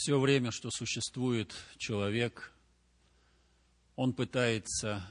все 0.00 0.18
время, 0.18 0.50
что 0.50 0.70
существует 0.70 1.54
человек, 1.76 2.52
он 3.96 4.14
пытается 4.14 5.04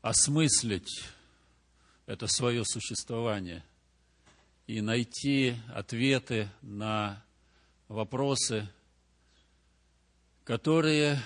осмыслить 0.00 1.04
это 2.06 2.26
свое 2.26 2.64
существование 2.64 3.64
и 4.66 4.80
найти 4.80 5.54
ответы 5.72 6.50
на 6.62 7.24
вопросы, 7.86 8.68
которые 10.42 11.22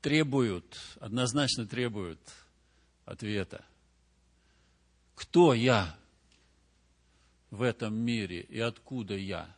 требуют, 0.00 0.78
однозначно 1.00 1.66
требуют 1.66 2.20
ответа. 3.04 3.64
Кто 5.16 5.54
я 5.54 5.98
в 7.50 7.62
этом 7.62 7.96
мире 7.96 8.42
и 8.42 8.60
откуда 8.60 9.16
я? 9.16 9.52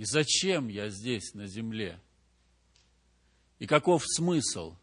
И 0.00 0.04
зачем 0.06 0.68
я 0.68 0.88
здесь, 0.88 1.34
на 1.34 1.46
земле? 1.46 2.00
И 3.58 3.66
каков 3.66 4.02
смысл 4.06 4.74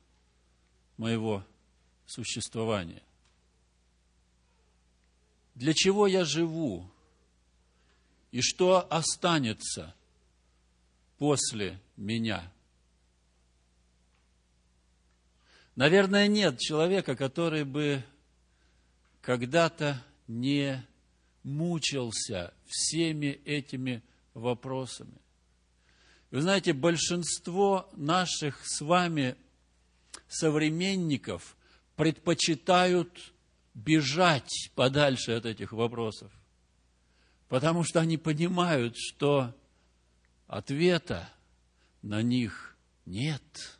моего 0.98 1.44
существования? 2.06 3.02
Для 5.56 5.74
чего 5.74 6.06
я 6.06 6.24
живу? 6.24 6.88
И 8.30 8.42
что 8.42 8.86
останется 8.94 9.96
после 11.18 11.80
меня? 11.96 12.54
Наверное, 15.76 16.28
нет 16.28 16.60
человека, 16.60 17.16
который 17.16 17.64
бы 17.64 18.04
когда-то 19.22 20.00
не 20.28 20.86
мучился 21.42 22.54
всеми 22.68 23.42
этими 23.46 24.04
вопросами. 24.38 25.18
Вы 26.32 26.42
знаете, 26.42 26.74
большинство 26.74 27.90
наших 27.94 28.66
с 28.66 28.82
вами 28.82 29.36
современников 30.28 31.56
предпочитают 31.96 33.34
бежать 33.74 34.72
подальше 34.76 35.32
от 35.32 35.46
этих 35.46 35.72
вопросов, 35.72 36.32
потому 37.48 37.84
что 37.84 38.00
они 38.02 38.18
понимают, 38.18 38.96
что 38.98 39.56
ответа 40.48 41.30
на 42.02 42.22
них 42.22 42.76
нет. 43.06 43.77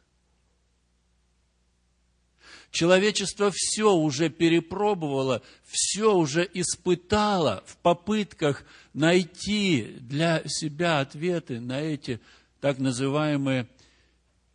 Человечество 2.78 3.50
все 3.52 3.92
уже 3.92 4.30
перепробовало, 4.30 5.42
все 5.66 6.16
уже 6.16 6.48
испытало 6.54 7.64
в 7.66 7.76
попытках 7.78 8.66
найти 8.94 9.98
для 10.00 10.44
себя 10.46 11.00
ответы 11.00 11.60
на 11.60 11.82
эти 11.82 12.22
так 12.62 12.78
называемые 12.78 13.68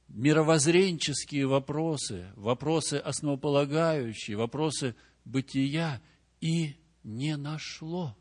мировоззренческие 0.06 1.48
вопросы, 1.48 2.28
вопросы 2.36 2.94
основополагающие, 2.94 4.36
вопросы 4.36 4.94
бытия, 5.24 6.00
и 6.40 6.76
не 7.02 7.36
нашло 7.36 8.16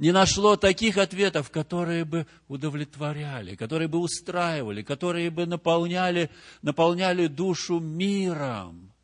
не 0.00 0.12
нашло 0.12 0.56
таких 0.56 0.96
ответов, 0.96 1.50
которые 1.50 2.06
бы 2.06 2.26
удовлетворяли, 2.48 3.54
которые 3.54 3.86
бы 3.86 3.98
устраивали, 3.98 4.82
которые 4.82 5.28
бы 5.28 5.44
наполняли, 5.44 6.30
наполняли 6.62 7.26
душу 7.26 7.80
миром 7.80 8.94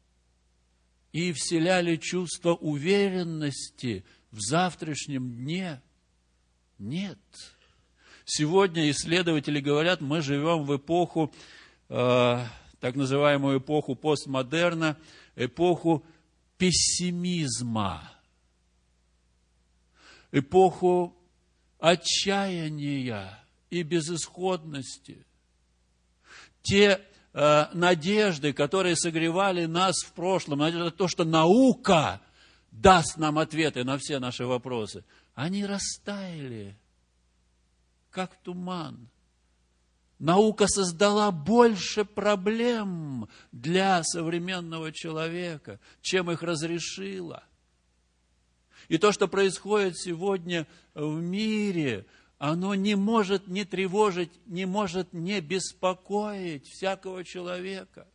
и 1.12 1.34
вселяли 1.34 1.96
чувство 1.96 2.54
уверенности 2.54 4.06
в 4.30 4.40
завтрашнем 4.40 5.30
дне. 5.32 5.82
Нет. 6.78 7.18
Сегодня 8.24 8.90
исследователи 8.90 9.60
говорят, 9.60 10.00
мы 10.00 10.22
живем 10.22 10.64
в 10.64 10.74
эпоху, 10.74 11.30
э, 11.90 12.42
так 12.80 12.94
называемую 12.94 13.58
эпоху 13.58 13.96
постмодерна, 13.96 14.96
эпоху 15.36 16.06
пессимизма 16.56 18.15
эпоху 20.38 21.16
отчаяния 21.78 23.38
и 23.70 23.82
безысходности. 23.82 25.24
Те 26.62 27.00
э, 27.32 27.66
надежды, 27.72 28.52
которые 28.52 28.96
согревали 28.96 29.66
нас 29.66 29.96
в 30.04 30.12
прошлом, 30.12 30.58
надежда 30.58 30.90
то, 30.90 31.08
что 31.08 31.24
наука 31.24 32.20
даст 32.70 33.16
нам 33.16 33.38
ответы 33.38 33.84
на 33.84 33.96
все 33.98 34.18
наши 34.18 34.44
вопросы, 34.44 35.04
они 35.34 35.64
растаяли, 35.64 36.76
как 38.10 38.34
туман. 38.42 39.08
Наука 40.18 40.66
создала 40.66 41.30
больше 41.30 42.04
проблем 42.04 43.28
для 43.52 44.02
современного 44.02 44.92
человека, 44.92 45.78
чем 46.00 46.30
их 46.30 46.42
разрешила– 46.42 47.44
и 48.88 48.98
то, 48.98 49.12
что 49.12 49.28
происходит 49.28 49.98
сегодня 49.98 50.66
в 50.94 51.20
мире, 51.20 52.06
оно 52.38 52.74
не 52.74 52.94
может 52.94 53.48
не 53.48 53.64
тревожить, 53.64 54.32
не 54.46 54.66
может 54.66 55.12
не 55.12 55.40
беспокоить 55.40 56.68
всякого 56.68 57.24
человека. 57.24 58.06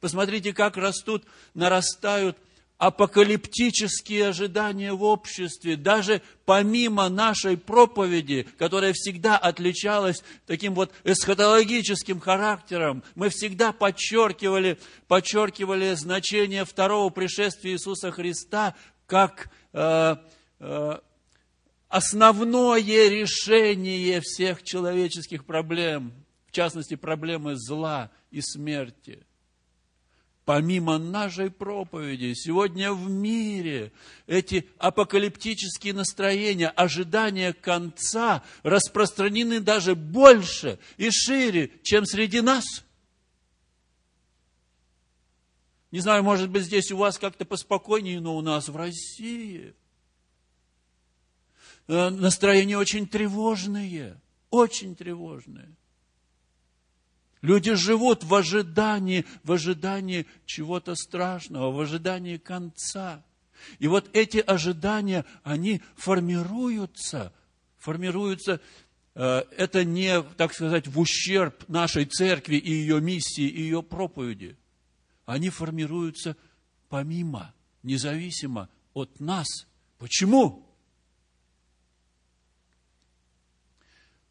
Посмотрите, 0.00 0.52
как 0.52 0.76
растут, 0.76 1.24
нарастают 1.54 2.36
апокалиптические 2.78 4.28
ожидания 4.28 4.92
в 4.92 5.02
обществе, 5.02 5.76
даже 5.76 6.22
помимо 6.44 7.08
нашей 7.08 7.56
проповеди, 7.56 8.46
которая 8.56 8.92
всегда 8.92 9.36
отличалась 9.36 10.22
таким 10.46 10.74
вот 10.74 10.92
эсхатологическим 11.02 12.20
характером, 12.20 13.02
мы 13.16 13.30
всегда 13.30 13.72
подчеркивали, 13.72 14.78
подчеркивали 15.08 15.94
значение 15.94 16.64
второго 16.64 17.10
пришествия 17.10 17.72
Иисуса 17.72 18.12
Христа 18.12 18.76
как 19.06 19.50
основное 21.88 23.08
решение 23.08 24.20
всех 24.20 24.62
человеческих 24.62 25.44
проблем, 25.44 26.12
в 26.46 26.52
частности, 26.52 26.94
проблемы 26.96 27.56
зла 27.56 28.10
и 28.30 28.40
смерти. 28.40 29.24
Помимо 30.44 30.96
нашей 30.96 31.50
проповеди, 31.50 32.32
сегодня 32.34 32.94
в 32.94 33.10
мире 33.10 33.92
эти 34.26 34.66
апокалиптические 34.78 35.92
настроения, 35.92 36.68
ожидания 36.68 37.52
конца 37.52 38.42
распространены 38.62 39.60
даже 39.60 39.94
больше 39.94 40.78
и 40.96 41.10
шире, 41.10 41.70
чем 41.82 42.06
среди 42.06 42.40
нас. 42.40 42.64
Не 45.90 46.00
знаю, 46.00 46.22
может 46.22 46.50
быть, 46.50 46.64
здесь 46.64 46.90
у 46.92 46.98
вас 46.98 47.18
как-то 47.18 47.44
поспокойнее, 47.46 48.20
но 48.20 48.36
у 48.36 48.42
нас 48.42 48.68
в 48.68 48.76
России 48.76 49.74
э, 51.86 52.10
настроения 52.10 52.76
очень 52.76 53.06
тревожные, 53.06 54.20
очень 54.50 54.94
тревожные. 54.94 55.74
Люди 57.40 57.72
живут 57.74 58.22
в 58.22 58.34
ожидании, 58.34 59.24
в 59.44 59.52
ожидании 59.52 60.26
чего-то 60.44 60.94
страшного, 60.94 61.70
в 61.70 61.80
ожидании 61.80 62.36
конца. 62.36 63.24
И 63.78 63.86
вот 63.86 64.10
эти 64.12 64.38
ожидания, 64.38 65.24
они 65.42 65.80
формируются, 65.96 67.32
формируются, 67.78 68.60
э, 69.14 69.44
это 69.56 69.84
не, 69.86 70.22
так 70.36 70.52
сказать, 70.52 70.86
в 70.86 71.00
ущерб 71.00 71.66
нашей 71.66 72.04
церкви 72.04 72.56
и 72.56 72.72
ее 72.72 73.00
миссии, 73.00 73.48
и 73.48 73.62
ее 73.62 73.82
проповеди– 73.82 74.58
они 75.28 75.50
формируются 75.50 76.38
помимо, 76.88 77.54
независимо 77.82 78.70
от 78.94 79.20
нас. 79.20 79.46
Почему? 79.98 80.66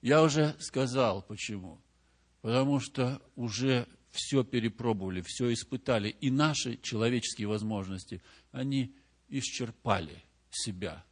Я 0.02 0.24
уже 0.24 0.56
сказал, 0.60 1.22
почему. 1.22 1.80
Потому 2.42 2.80
что 2.80 3.22
уже 3.36 3.88
все 4.10 4.44
перепробовали, 4.44 5.22
все 5.22 5.54
испытали, 5.54 6.10
и 6.10 6.32
наши 6.32 6.78
человеческие 6.78 7.48
возможности, 7.48 8.24
они 8.52 8.96
исчерпали 9.30 10.24
себя. 10.50 11.06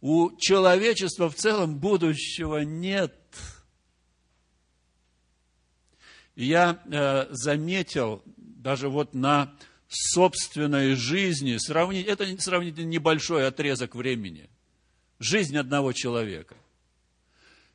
У 0.00 0.36
человечества 0.38 1.30
в 1.30 1.36
целом 1.36 1.78
будущего 1.78 2.64
нет. 2.64 3.14
Я 6.34 6.82
э, 6.84 7.28
заметил 7.30 8.24
даже 8.66 8.88
вот 8.88 9.14
на 9.14 9.54
собственной 9.86 10.96
жизни, 10.96 11.56
сравнить, 11.56 12.08
это 12.08 12.26
сравнительно 12.40 12.88
небольшой 12.88 13.46
отрезок 13.46 13.94
времени, 13.94 14.50
жизнь 15.20 15.56
одного 15.56 15.92
человека. 15.92 16.56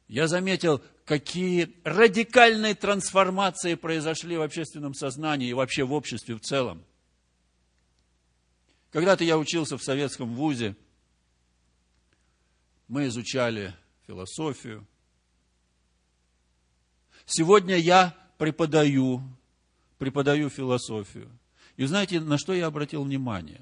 Я 0.09 0.27
заметил, 0.27 0.83
какие 1.05 1.73
радикальные 1.85 2.75
трансформации 2.75 3.75
произошли 3.75 4.35
в 4.35 4.41
общественном 4.41 4.93
сознании 4.93 5.47
и 5.47 5.53
вообще 5.53 5.85
в 5.85 5.93
обществе 5.93 6.35
в 6.35 6.41
целом. 6.41 6.83
Когда-то 8.91 9.23
я 9.23 9.37
учился 9.37 9.77
в 9.77 9.83
советском 9.83 10.35
вузе, 10.35 10.75
мы 12.89 13.07
изучали 13.07 13.73
философию. 14.07 14.85
Сегодня 17.25 17.77
я 17.77 18.13
преподаю, 18.37 19.23
преподаю 20.01 20.49
философию. 20.49 21.29
И 21.77 21.85
знаете, 21.85 22.19
на 22.19 22.39
что 22.39 22.53
я 22.53 22.65
обратил 22.65 23.03
внимание? 23.03 23.61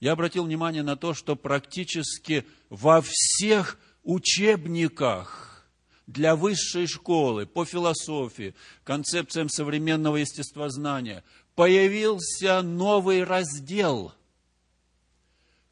Я 0.00 0.12
обратил 0.12 0.44
внимание 0.46 0.82
на 0.82 0.96
то, 0.96 1.12
что 1.12 1.36
практически 1.36 2.46
во 2.70 3.02
всех 3.02 3.78
учебниках 4.02 5.68
для 6.06 6.36
высшей 6.36 6.86
школы 6.86 7.44
по 7.44 7.66
философии, 7.66 8.54
концепциям 8.82 9.50
современного 9.50 10.16
естествознания 10.16 11.22
появился 11.54 12.62
новый 12.62 13.22
раздел, 13.22 14.14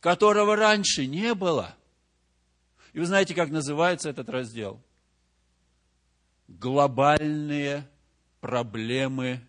которого 0.00 0.56
раньше 0.56 1.06
не 1.06 1.32
было. 1.32 1.74
И 2.92 2.98
вы 2.98 3.06
знаете, 3.06 3.34
как 3.34 3.48
называется 3.48 4.10
этот 4.10 4.28
раздел? 4.28 4.78
Глобальные 6.48 7.88
проблемы 8.42 9.40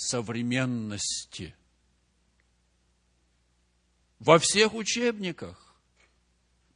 современности. 0.00 1.54
Во 4.18 4.38
всех 4.38 4.74
учебниках 4.74 5.74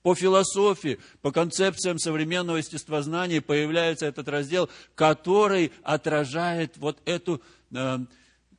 по 0.02 0.14
философии, 0.14 0.98
по 1.22 1.32
концепциям 1.32 1.98
современного 1.98 2.58
естествознания 2.58 3.40
появляется 3.40 4.04
этот 4.04 4.28
раздел, 4.28 4.68
который 4.94 5.72
отражает 5.82 6.76
вот 6.76 7.00
эту 7.06 7.40
э, 7.72 7.98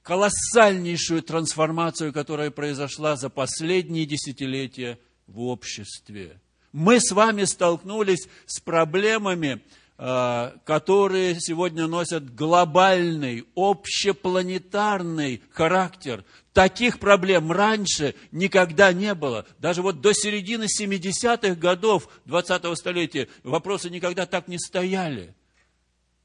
колоссальнейшую 0.02 1.22
трансформацию, 1.22 2.12
которая 2.12 2.50
произошла 2.50 3.16
за 3.16 3.30
последние 3.30 4.08
десятилетия 4.08 5.00
в 5.28 5.42
обществе. 5.42 6.42
Мы 6.72 7.00
с 7.00 7.12
вами 7.12 7.44
столкнулись 7.44 8.28
с 8.48 8.60
проблемами, 8.60 9.62
которые 9.98 11.40
сегодня 11.40 11.88
носят 11.88 12.36
глобальный, 12.36 13.46
общепланетарный 13.56 15.42
характер. 15.52 16.26
Таких 16.52 17.00
проблем 17.00 17.52
раньше 17.52 18.14
никогда 18.32 18.92
не 18.92 19.14
было. 19.14 19.46
Даже 19.60 19.82
вот 19.82 20.02
до 20.02 20.14
середины 20.14 20.66
70-х 20.66 21.56
годов 21.56 22.10
20-го 22.26 22.76
столетия 22.76 23.30
вопросы 23.44 23.90
никогда 23.90 24.26
так 24.26 24.50
не 24.50 24.60
стояли. 24.60 25.34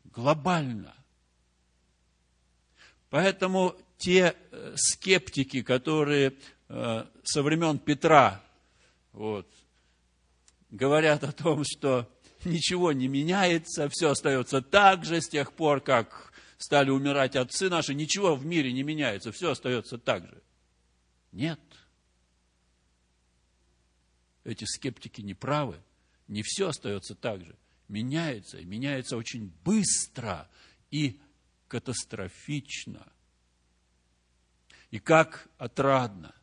Глобально. 0.05 0.95
Поэтому 3.09 3.77
те 3.99 4.35
э, 4.51 4.75
скептики, 4.77 5.63
которые 5.63 6.35
э, 6.69 7.05
со 7.23 7.43
времен 7.43 7.79
Петра 7.79 8.41
вот, 9.13 9.47
говорят 10.71 11.25
о 11.25 11.33
том, 11.33 11.65
что 11.65 12.09
ничего 12.45 12.93
не 12.93 13.09
меняется, 13.09 13.89
все 13.89 14.11
остается 14.11 14.63
так 14.63 15.05
же 15.05 15.21
с 15.21 15.29
тех 15.29 15.53
пор, 15.53 15.81
как 15.81 16.33
стали 16.59 16.91
умирать 16.91 17.37
отцы 17.37 17.69
наши, 17.69 17.95
ничего 17.95 18.35
в 18.35 18.45
мире 18.45 18.73
не 18.73 18.83
меняется, 18.83 19.33
все 19.33 19.53
остается 19.53 19.99
так 19.99 20.27
же. 20.27 20.43
Нет. 21.33 21.61
Эти 24.45 24.65
скептики 24.65 25.21
не 25.21 25.35
правы, 25.35 25.81
не 26.29 26.43
все 26.43 26.69
остается 26.69 27.15
так 27.15 27.45
же. 27.45 27.57
Меняется, 27.89 28.59
и 28.59 28.65
меняется 28.65 29.17
очень 29.17 29.53
быстро 29.65 30.49
и 30.91 31.21
катастрофично. 31.67 33.07
И 34.91 34.99
как 34.99 35.49
отрадно 35.57 36.35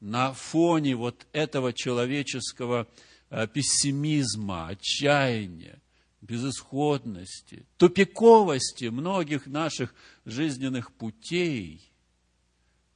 на 0.00 0.32
фоне 0.34 0.96
вот 0.96 1.26
этого 1.32 1.72
человеческого 1.72 2.86
пессимизма, 3.52 4.68
отчаяния, 4.68 5.80
безысходности, 6.20 7.66
тупиковости 7.76 8.86
многих 8.86 9.46
наших 9.46 9.94
жизненных 10.24 10.92
путей, 10.92 11.92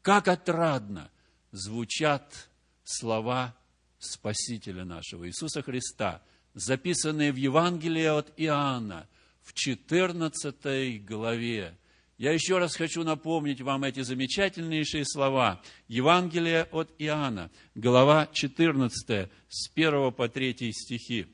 как 0.03 0.29
отрадно 0.29 1.11
звучат 1.53 2.49
слова 2.85 3.55
Спасителя 3.99 4.85
нашего 4.85 5.27
Иисуса 5.27 5.63
Христа, 5.63 6.23
записанные 6.55 7.33
в 7.33 7.37
Евангелии 7.37 8.05
от 8.05 8.33
Иоанна 8.37 9.09
в 9.43 9.53
14 9.55 11.05
главе. 11.05 11.78
Я 12.19 12.33
еще 12.33 12.59
раз 12.59 12.77
хочу 12.77 13.05
напомнить 13.05 13.61
вам 13.63 13.85
эти 13.85 14.01
замечательнейшие 14.01 15.05
слова. 15.07 15.63
Евангелие 15.87 16.65
от 16.65 16.93
Иоанна, 16.99 17.51
глава 17.75 18.29
14, 18.33 19.31
с 19.49 19.71
1 19.75 20.13
по 20.13 20.29
3 20.29 20.73
стихи 20.73 21.27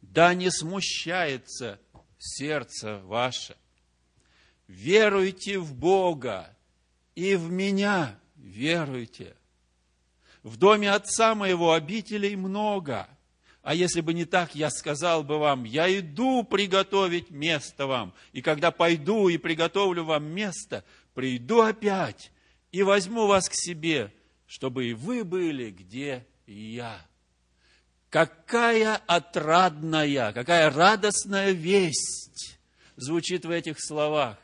да 0.00 0.34
не 0.34 0.50
смущается 0.50 1.80
сердце 2.18 2.98
ваше. 2.98 3.56
Веруйте 4.66 5.58
в 5.58 5.74
Бога 5.74 6.56
и 7.14 7.34
в 7.34 7.50
меня 7.50 8.18
веруйте. 8.36 9.36
В 10.42 10.56
доме 10.56 10.90
отца 10.90 11.34
моего 11.34 11.72
обителей 11.72 12.36
много. 12.36 13.08
А 13.70 13.74
если 13.76 14.00
бы 14.00 14.14
не 14.14 14.24
так, 14.24 14.56
я 14.56 14.68
сказал 14.68 15.22
бы 15.22 15.38
вам, 15.38 15.62
я 15.62 15.96
иду 15.96 16.42
приготовить 16.42 17.30
место 17.30 17.86
вам. 17.86 18.12
И 18.32 18.42
когда 18.42 18.72
пойду 18.72 19.28
и 19.28 19.38
приготовлю 19.38 20.02
вам 20.02 20.24
место, 20.24 20.84
приду 21.14 21.60
опять 21.60 22.32
и 22.72 22.82
возьму 22.82 23.28
вас 23.28 23.48
к 23.48 23.52
себе, 23.54 24.12
чтобы 24.48 24.86
и 24.86 24.92
вы 24.92 25.22
были, 25.22 25.70
где 25.70 26.26
я. 26.48 27.00
Какая 28.08 28.96
отрадная, 29.06 30.32
какая 30.32 30.68
радостная 30.70 31.52
весть 31.52 32.58
звучит 32.96 33.44
в 33.44 33.50
этих 33.52 33.76
словах. 33.78 34.36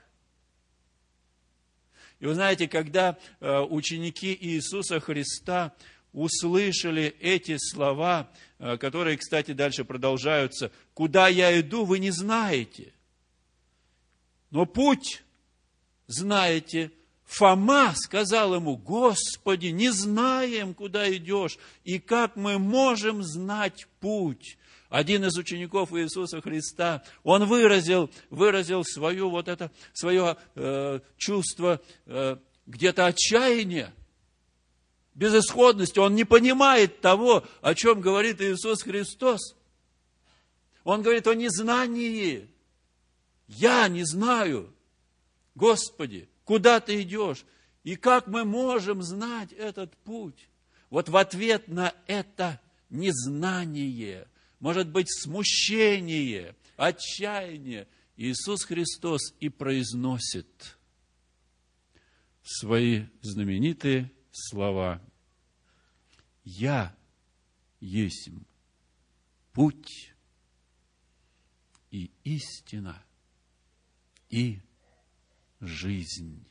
И 2.20 2.26
вы 2.26 2.34
знаете, 2.34 2.68
когда 2.68 3.18
э, 3.40 3.58
ученики 3.58 4.38
Иисуса 4.40 5.00
Христа 5.00 5.74
услышали 6.16 7.14
эти 7.20 7.56
слова, 7.58 8.28
э, 8.58 8.76
которые, 8.78 9.16
кстати, 9.16 9.52
дальше 9.52 9.84
продолжаются, 9.84 10.72
«Куда 10.94 11.28
я 11.28 11.60
иду, 11.60 11.84
вы 11.84 12.00
не 12.00 12.10
знаете, 12.10 12.92
но 14.50 14.66
путь 14.66 15.22
знаете, 16.06 16.92
Фома 17.24 17.92
сказал 17.96 18.54
ему, 18.54 18.76
Господи, 18.76 19.66
не 19.68 19.90
знаем, 19.90 20.74
куда 20.74 21.12
идешь, 21.14 21.58
и 21.84 21.98
как 21.98 22.36
мы 22.36 22.58
можем 22.58 23.22
знать 23.22 23.86
путь. 24.00 24.56
Один 24.88 25.24
из 25.24 25.36
учеников 25.36 25.92
Иисуса 25.92 26.40
Христа, 26.40 27.02
он 27.24 27.44
выразил, 27.46 28.08
выразил 28.30 28.84
свое, 28.84 29.28
вот 29.28 29.48
это, 29.48 29.72
свое 29.92 30.36
э, 30.54 31.00
чувство 31.16 31.80
э, 32.06 32.36
где-то 32.66 33.06
отчаяния, 33.06 33.92
безысходности. 35.16 35.98
Он 35.98 36.14
не 36.14 36.22
понимает 36.22 37.00
того, 37.00 37.44
о 37.60 37.74
чем 37.74 38.00
говорит 38.00 38.40
Иисус 38.40 38.82
Христос. 38.82 39.56
Он 40.84 41.02
говорит 41.02 41.26
о 41.26 41.34
незнании. 41.34 42.48
Я 43.48 43.88
не 43.88 44.04
знаю, 44.04 44.72
Господи, 45.56 46.28
Куда 46.46 46.78
ты 46.78 47.02
идешь? 47.02 47.44
И 47.82 47.96
как 47.96 48.28
мы 48.28 48.44
можем 48.44 49.02
знать 49.02 49.52
этот 49.52 49.94
путь? 49.98 50.48
Вот 50.90 51.08
в 51.08 51.16
ответ 51.16 51.66
на 51.66 51.92
это 52.06 52.60
незнание, 52.88 54.28
может 54.60 54.88
быть, 54.88 55.08
смущение, 55.10 56.54
отчаяние, 56.76 57.88
Иисус 58.16 58.62
Христос 58.62 59.34
и 59.40 59.48
произносит 59.48 60.76
свои 62.42 63.06
знаменитые 63.22 64.12
слова. 64.36 65.00
Я 66.44 66.94
есть 67.80 68.28
путь 69.52 70.14
и 71.90 72.10
истина 72.24 73.02
и 74.28 74.60
жизнь. 75.60 76.44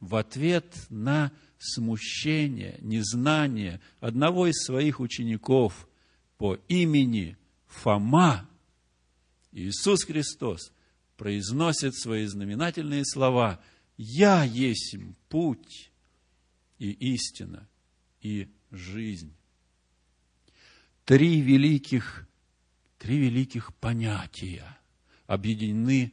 В 0.00 0.16
ответ 0.16 0.74
на 0.88 1.30
смущение, 1.58 2.78
незнание 2.80 3.80
одного 4.00 4.48
из 4.48 4.64
своих 4.64 4.98
учеников 4.98 5.88
по 6.38 6.54
имени 6.68 7.36
Фома, 7.66 8.48
Иисус 9.52 10.04
Христос 10.04 10.72
произносит 11.16 11.94
свои 11.94 12.26
знаменательные 12.26 13.04
слова 13.04 13.62
«Я 13.96 14.42
есть 14.42 14.96
путь 15.28 15.91
и 16.82 16.90
истина 17.14 17.68
и 18.20 18.48
жизнь». 18.70 19.34
Три 21.04 21.40
великих, 21.40 22.28
три 22.98 23.18
великих 23.18 23.74
понятия 23.74 24.78
объединены 25.26 26.12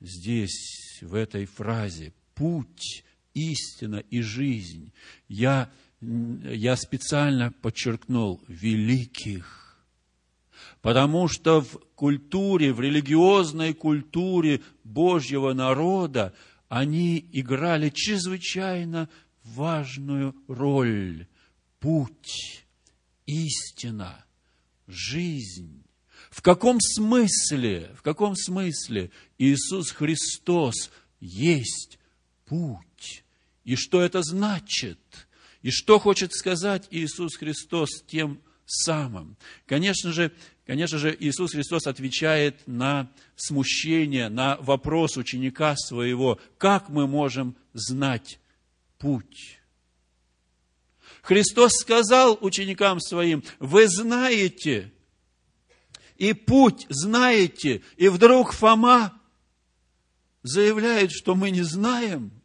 здесь, 0.00 0.98
в 1.02 1.14
этой 1.14 1.46
фразе, 1.46 2.12
путь, 2.34 3.04
истина 3.34 3.96
и 3.96 4.20
жизнь. 4.20 4.92
Я 5.28 5.70
я 6.00 6.76
специально 6.76 7.52
подчеркнул, 7.52 8.40
великих. 8.48 9.76
Потому 10.80 11.28
что 11.28 11.60
в 11.60 11.78
культуре, 11.94 12.72
в 12.72 12.80
религиозной 12.80 13.74
культуре 13.74 14.62
Божьего 14.82 15.52
народа 15.52 16.34
они 16.68 17.28
играли 17.32 17.90
чрезвычайно 17.90 19.10
важную 19.44 20.34
роль. 20.48 21.26
Путь, 21.78 22.64
истина, 23.26 24.24
жизнь. 24.86 25.82
В 26.30 26.42
каком 26.42 26.78
смысле, 26.80 27.90
в 27.96 28.02
каком 28.02 28.36
смысле 28.36 29.10
Иисус 29.38 29.90
Христос 29.90 30.90
есть 31.20 31.98
путь? 32.44 33.24
И 33.64 33.76
что 33.76 34.02
это 34.02 34.22
значит? 34.22 34.98
И 35.62 35.70
что 35.70 35.98
хочет 35.98 36.32
сказать 36.32 36.88
Иисус 36.90 37.36
Христос 37.36 38.02
тем 38.06 38.40
самым? 38.66 39.36
Конечно 39.66 40.12
же, 40.12 40.32
конечно 40.66 40.98
же, 40.98 41.16
Иисус 41.18 41.52
Христос 41.52 41.86
отвечает 41.86 42.66
на 42.66 43.10
смущение, 43.36 44.28
на 44.28 44.56
вопрос 44.56 45.16
ученика 45.16 45.76
своего, 45.76 46.40
как 46.58 46.88
мы 46.88 47.06
можем 47.06 47.56
знать 47.74 48.39
путь? 49.00 49.58
Христос 51.22 51.72
сказал 51.72 52.38
ученикам 52.40 53.00
своим, 53.00 53.42
вы 53.58 53.88
знаете, 53.88 54.92
и 56.16 56.32
путь 56.32 56.86
знаете, 56.88 57.82
и 57.96 58.08
вдруг 58.08 58.52
Фома 58.52 59.20
заявляет, 60.42 61.10
что 61.10 61.34
мы 61.34 61.50
не 61.50 61.62
знаем– 61.62 62.30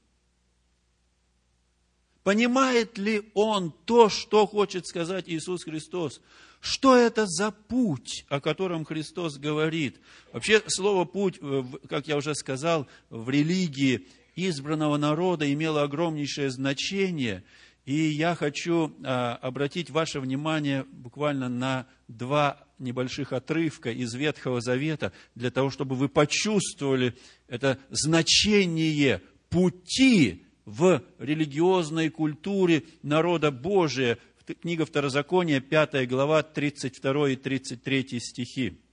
Понимает 2.25 2.97
ли 2.97 3.29
он 3.35 3.71
то, 3.85 4.09
что 4.09 4.47
хочет 4.47 4.87
сказать 4.87 5.25
Иисус 5.27 5.63
Христос? 5.63 6.21
Что 6.59 6.97
это 6.97 7.27
за 7.27 7.51
путь, 7.51 8.25
о 8.29 8.41
котором 8.41 8.83
Христос 8.83 9.37
говорит? 9.37 10.01
Вообще, 10.33 10.63
слово 10.65 11.05
«путь», 11.05 11.37
э, 11.39 11.63
как 11.87 12.07
я 12.07 12.17
уже 12.17 12.33
сказал, 12.33 12.87
в 13.11 13.29
религии 13.29 14.07
избранного 14.35 14.97
народа 14.97 15.51
имело 15.51 15.83
огромнейшее 15.83 16.49
значение. 16.49 17.43
И 17.85 17.93
я 17.93 18.35
хочу 18.35 18.93
а, 19.03 19.35
обратить 19.35 19.89
ваше 19.89 20.19
внимание 20.19 20.85
буквально 20.91 21.49
на 21.49 21.87
два 22.07 22.65
небольших 22.79 23.31
отрывка 23.31 23.91
из 23.91 24.13
Ветхого 24.13 24.59
Завета, 24.59 25.13
для 25.35 25.51
того, 25.51 25.69
чтобы 25.69 25.95
вы 25.95 26.09
почувствовали 26.09 27.15
это 27.47 27.79
значение 27.89 29.21
пути 29.49 30.45
в 30.65 31.01
религиозной 31.19 32.09
культуре 32.09 32.83
народа 33.03 33.51
Божия. 33.51 34.17
Книга 34.61 34.85
Второзакония, 34.85 35.59
5 35.61 36.07
глава, 36.07 36.43
32 36.43 37.29
и 37.29 37.35
33 37.35 38.19
стихи. 38.19 38.84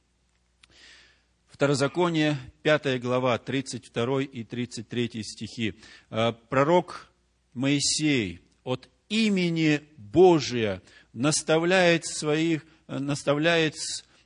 Второзаконие, 1.63 2.37
5 2.65 3.01
глава, 3.01 3.39
32 3.39 4.23
и 4.23 4.43
33 4.43 5.23
стихи. 5.23 5.75
А, 6.11 6.33
пророк 6.33 7.13
Моисей 7.55 8.41
от 8.65 8.89
имени 9.09 9.81
Божия 9.97 10.83
наставляет 11.13 12.05
своих, 12.05 12.67
наставляет 12.89 13.77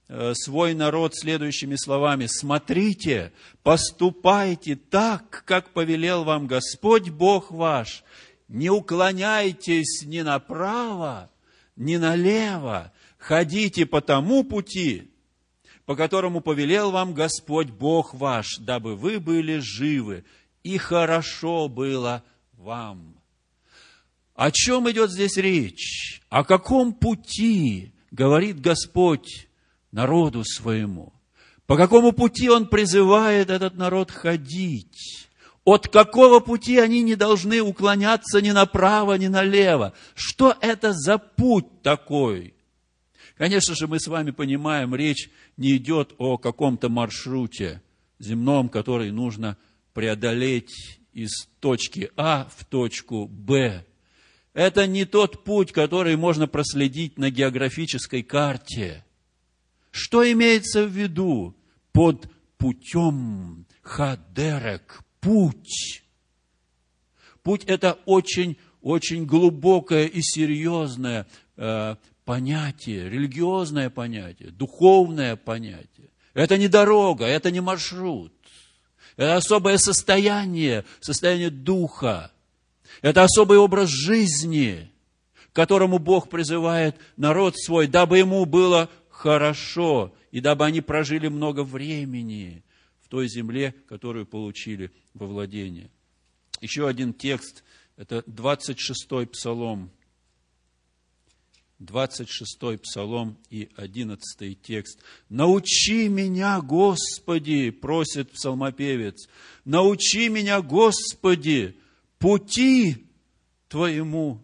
Э, 0.08 0.34
свой 0.34 0.74
народ 0.74 1.16
следующими 1.16 1.74
словами. 1.74 2.26
«Смотрите, 2.26 3.32
поступайте 3.64 4.76
так, 4.76 5.42
как 5.44 5.70
повелел 5.70 6.22
вам 6.22 6.46
Господь 6.46 7.10
Бог 7.10 7.50
ваш. 7.50 8.04
Не 8.46 8.70
уклоняйтесь 8.70 10.04
ни 10.06 10.20
направо, 10.20 11.28
ни 11.74 11.96
налево. 11.96 12.92
Ходите 13.18 13.84
по 13.84 14.00
тому 14.00 14.44
пути, 14.44 15.10
по 15.86 15.96
которому 15.96 16.40
повелел 16.40 16.90
вам 16.90 17.14
Господь 17.14 17.70
Бог 17.70 18.12
ваш, 18.12 18.58
дабы 18.58 18.96
вы 18.96 19.18
были 19.18 19.58
живы, 19.58 20.24
и 20.62 20.76
хорошо 20.76 21.68
было 21.68 22.22
вам». 22.52 23.16
О 24.34 24.50
чем 24.50 24.90
идет 24.90 25.10
здесь 25.10 25.38
речь? 25.38 26.20
О 26.28 26.44
каком 26.44 26.92
пути 26.92 27.92
говорит 28.10 28.60
Господь 28.60 29.48
народу 29.92 30.44
своему. 30.44 31.14
По 31.66 31.76
какому 31.76 32.12
пути 32.12 32.50
он 32.50 32.66
призывает 32.66 33.48
этот 33.48 33.76
народ 33.76 34.10
ходить? 34.10 35.28
От 35.64 35.88
какого 35.88 36.40
пути 36.40 36.78
они 36.78 37.02
не 37.02 37.16
должны 37.16 37.60
уклоняться 37.60 38.40
ни 38.42 38.50
направо, 38.50 39.14
ни 39.14 39.26
налево? 39.26 39.94
Что 40.14 40.54
это 40.60 40.92
за 40.92 41.16
путь 41.18 41.82
такой? 41.82 42.55
Конечно 43.36 43.74
же, 43.74 43.86
мы 43.86 44.00
с 44.00 44.06
вами 44.06 44.30
понимаем, 44.30 44.94
речь 44.94 45.28
не 45.56 45.76
идет 45.76 46.14
о 46.18 46.38
каком-то 46.38 46.88
маршруте 46.88 47.82
земном, 48.18 48.70
который 48.70 49.10
нужно 49.10 49.58
преодолеть 49.92 51.00
из 51.12 51.46
точки 51.60 52.10
А 52.16 52.48
в 52.56 52.64
точку 52.64 53.26
Б. 53.26 53.84
Это 54.54 54.86
не 54.86 55.04
тот 55.04 55.44
путь, 55.44 55.72
который 55.72 56.16
можно 56.16 56.46
проследить 56.46 57.18
на 57.18 57.30
географической 57.30 58.22
карте. 58.22 59.04
Что 59.90 60.30
имеется 60.32 60.84
в 60.84 60.90
виду 60.90 61.54
под 61.92 62.30
путем 62.56 63.66
хадерек, 63.82 65.02
путь? 65.20 66.02
Путь– 67.42 67.64
это 67.66 67.98
очень, 68.06 68.56
очень 68.80 69.26
глубокое 69.26 70.06
и 70.06 70.22
серьезное 70.22 71.26
э, 71.56 71.96
понятие, 72.26 73.08
религиозное 73.08 73.88
понятие, 73.88 74.50
духовное 74.50 75.36
понятие. 75.36 76.10
Это 76.34 76.58
не 76.58 76.68
дорога, 76.68 77.24
это 77.24 77.50
не 77.50 77.60
маршрут. 77.60 78.32
Это 79.16 79.36
особое 79.36 79.78
состояние, 79.78 80.84
состояние 81.00 81.50
духа. 81.50 82.32
Это 83.00 83.22
особый 83.22 83.58
образ 83.58 83.88
жизни, 83.88 84.90
к 85.52 85.56
которому 85.56 85.98
Бог 85.98 86.28
призывает 86.28 86.96
народ 87.16 87.56
свой, 87.56 87.86
дабы 87.86 88.18
ему 88.18 88.44
было 88.44 88.90
хорошо, 89.08 90.12
и 90.32 90.40
дабы 90.40 90.66
они 90.66 90.80
прожили 90.80 91.28
много 91.28 91.62
времени 91.62 92.64
в 93.00 93.08
той 93.08 93.28
земле, 93.28 93.72
которую 93.88 94.26
получили 94.26 94.90
во 95.14 95.26
владение. 95.26 95.90
Еще 96.60 96.88
один 96.88 97.14
текст, 97.14 97.62
это 97.96 98.24
26-й 98.26 99.26
псалом. 99.28 99.90
26-й 101.80 102.78
псалом 102.78 103.38
и 103.50 103.68
11 103.76 104.62
текст. 104.62 104.98
«Научи 105.28 106.08
меня, 106.08 106.60
Господи!»– 106.60 107.70
просит 107.82 108.32
псалмопевец. 108.32 109.28
«Научи 109.64 110.28
меня, 110.28 110.62
Господи, 110.62 111.76
пути 112.18 113.06
Твоему, 113.68 114.42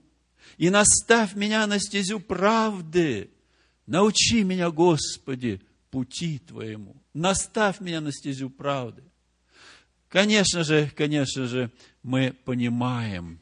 и 0.59 0.69
наставь 0.69 1.35
меня 1.35 1.67
на 1.67 1.79
стезю 1.79 2.21
правды, 2.21 3.31
Научи 3.87 4.43
меня, 4.45 4.71
Господи, 4.71 5.61
пути 5.91 6.39
Твоему. 6.39 6.97
Наставь 7.13 7.81
меня 7.81 8.01
на 8.01 8.13
стезю 8.13 8.49
правды. 8.49 9.03
Конечно 10.09 10.63
же, 10.63 10.91
конечно 10.97 11.47
же, 11.47 11.71
мы 12.03 12.33
понимаем 12.45 13.41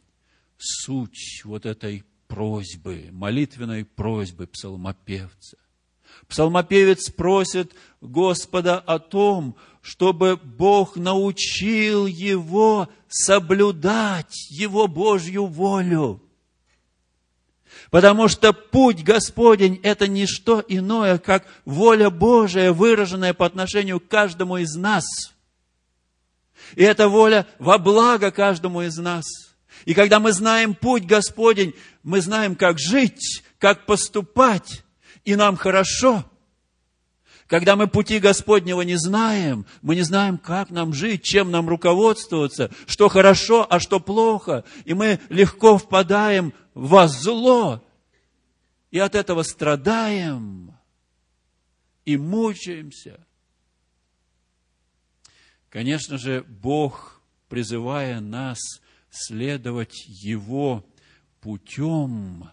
суть 0.56 1.42
вот 1.44 1.66
этой 1.66 2.04
просьбы, 2.30 3.08
молитвенной 3.10 3.84
просьбы 3.84 4.46
псалмопевца. 4.46 5.58
Псалмопевец 6.28 7.10
просит 7.10 7.74
Господа 8.00 8.78
о 8.78 9.00
том, 9.00 9.56
чтобы 9.82 10.36
Бог 10.36 10.96
научил 10.96 12.06
его 12.06 12.88
соблюдать 13.08 14.48
Его 14.50 14.86
Божью 14.86 15.46
волю. 15.46 16.22
Потому 17.90 18.28
что 18.28 18.52
путь 18.52 19.02
Господень– 19.02 19.80
это 19.82 20.06
не 20.06 20.26
что 20.26 20.64
иное, 20.68 21.18
как 21.18 21.46
воля 21.64 22.10
Божия, 22.10 22.72
выраженная 22.72 23.34
по 23.34 23.46
отношению 23.46 23.98
к 23.98 24.06
каждому 24.06 24.58
из 24.58 24.74
нас. 24.76 25.04
И 26.76 26.84
эта 26.84 27.08
воля 27.08 27.46
во 27.58 27.78
благо 27.78 28.30
каждому 28.30 28.82
из 28.82 28.96
нас. 28.98 29.24
И 29.86 29.94
когда 29.94 30.20
мы 30.20 30.32
знаем 30.32 30.74
путь 30.74 31.06
Господень, 31.06 31.74
мы 32.02 32.20
знаем, 32.20 32.56
как 32.56 32.78
жить, 32.78 33.42
как 33.58 33.86
поступать, 33.86 34.84
и 35.24 35.36
нам 35.36 35.56
хорошо. 35.56 36.24
Когда 37.46 37.74
мы 37.74 37.88
пути 37.88 38.20
Господнего 38.20 38.82
не 38.82 38.96
знаем, 38.96 39.66
мы 39.82 39.96
не 39.96 40.02
знаем, 40.02 40.38
как 40.38 40.70
нам 40.70 40.92
жить, 40.92 41.24
чем 41.24 41.50
нам 41.50 41.68
руководствоваться, 41.68 42.70
что 42.86 43.08
хорошо, 43.08 43.66
а 43.68 43.80
что 43.80 43.98
плохо, 43.98 44.64
и 44.84 44.94
мы 44.94 45.18
легко 45.28 45.76
впадаем 45.76 46.54
во 46.74 47.08
зло, 47.08 47.84
и 48.92 48.98
от 49.00 49.16
этого 49.16 49.42
страдаем, 49.42 50.76
и 52.04 52.16
мучаемся. 52.16 53.26
Конечно 55.70 56.18
же, 56.18 56.44
Бог, 56.48 57.20
призывая 57.48 58.20
нас 58.20 58.58
следовать 59.10 60.04
Его 60.06 60.84
путем 61.40 62.50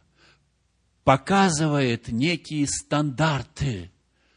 показывает 1.03 2.09
некие 2.09 2.67
стандарты 2.67 3.91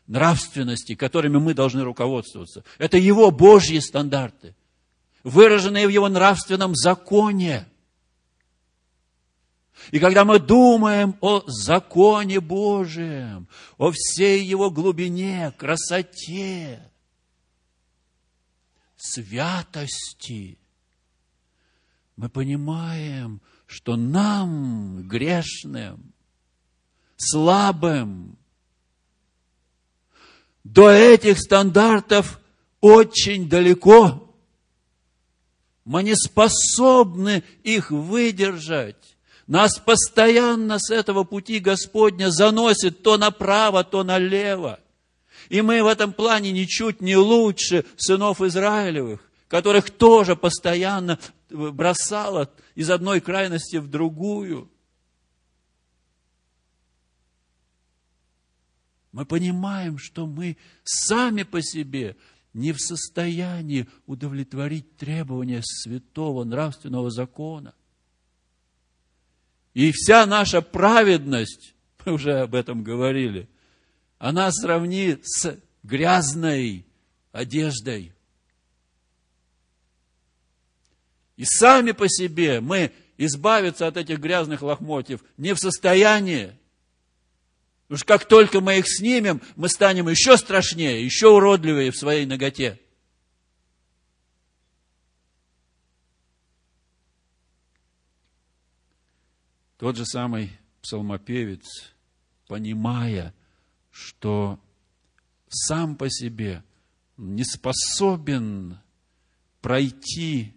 нравственности, 0.07 0.95
которыми 0.95 1.39
мы 1.39 1.55
должны 1.55 1.83
руководствоваться. 1.83 2.65
Это 2.79 2.97
Его 2.97 3.31
Божьи 3.31 3.79
стандарты, 3.79 4.55
выраженные 5.23 5.87
в 5.87 5.91
Его 5.91 6.09
нравственном 6.09 6.75
законе. 6.75 7.67
И 9.91 9.99
когда 9.99 10.25
мы 10.25 10.39
думаем 10.39 11.17
о 11.21 11.43
законе 11.47 12.41
Божьем, 12.41 13.49
о 13.79 13.93
всей 13.93 14.45
его 14.45 14.71
глубине, 14.71 15.53
красоте, 15.57 16.91
святости, 18.97 20.59
мы 22.17 22.29
понимаем, 22.29 23.41
что 23.71 23.95
нам, 23.95 25.07
грешным, 25.07 26.13
слабым, 27.17 28.37
до 30.65 30.91
этих 30.91 31.39
стандартов 31.39 32.41
очень 32.81 33.49
далеко. 33.49 34.35
Мы 35.85 36.03
не 36.03 36.17
способны 36.17 37.45
их 37.63 37.93
выдержать. 37.93 39.17
Нас 39.47 39.79
постоянно 39.79 40.81
с 40.81 40.91
этого 40.91 41.23
пути 41.23 41.61
Господня 41.61 42.31
заносит 42.31 43.05
то 43.05 43.17
направо, 43.19 43.85
то 43.85 44.03
налево. 44.03 44.81
И 45.49 45.63
мы 45.63 45.83
в 45.85 45.87
этом 45.87 46.13
плане 46.13 46.51
ничуть 46.51 47.01
не 47.01 47.17
лучше 47.17 47.85
сынов 47.97 48.41
Израилевых, 48.41 49.21
которых 49.47 49.91
тоже 49.91 50.35
постоянно 50.35 51.21
бросало 51.51 52.51
из 52.81 52.89
одной 52.89 53.21
крайности 53.21 53.77
в 53.77 53.89
другую. 53.91 54.71
Мы 59.13 59.27
понимаем, 59.27 59.99
что 59.99 60.27
мы 60.27 60.57
сами 60.83 61.43
по 61.43 61.61
себе 61.61 62.17
не 62.55 62.73
в 62.73 62.81
состоянии 62.81 63.87
удовлетворить 64.07 64.97
требования 64.97 65.61
святого 65.63 66.45
нравственного 66.45 67.11
закона. 67.11 67.75
И 69.75 69.93
вся 69.93 70.25
наша 70.25 70.63
праведность, 70.63 71.75
мы 72.07 72.15
уже 72.15 72.41
об 72.41 72.55
этом 72.55 72.83
говорили, 72.83 73.51
она 74.17 74.51
сравни 74.53 75.19
с 75.23 75.55
грязной 75.83 76.87
одеждой. 77.31 78.15
И 81.41 81.47
сами 81.47 81.93
по 81.93 82.07
себе 82.07 82.61
мы 82.61 82.93
избавиться 83.17 83.87
от 83.87 83.97
этих 83.97 84.19
грязных 84.19 84.61
лохмотьев 84.61 85.25
не 85.39 85.55
в 85.55 85.59
состоянии. 85.59 86.55
Потому 87.85 87.97
что 87.97 88.07
как 88.07 88.25
только 88.27 88.61
мы 88.61 88.79
их 88.79 88.85
снимем, 88.87 89.41
мы 89.57 89.71
станем 89.71 90.11
еще 90.11 90.37
страшнее, 90.37 91.03
еще 91.03 91.29
уродливее 91.29 91.93
в 91.93 91.97
своей 91.97 92.27
ноготе. 92.27 92.79
Тот 99.79 99.97
же 99.97 100.05
самый 100.05 100.53
псалмопевец, 100.83 101.95
понимая, 102.49 103.33
что 103.91 104.61
сам 105.49 105.97
по 105.97 106.11
себе 106.11 106.63
не 107.17 107.45
способен 107.45 108.79
пройти 109.63 110.55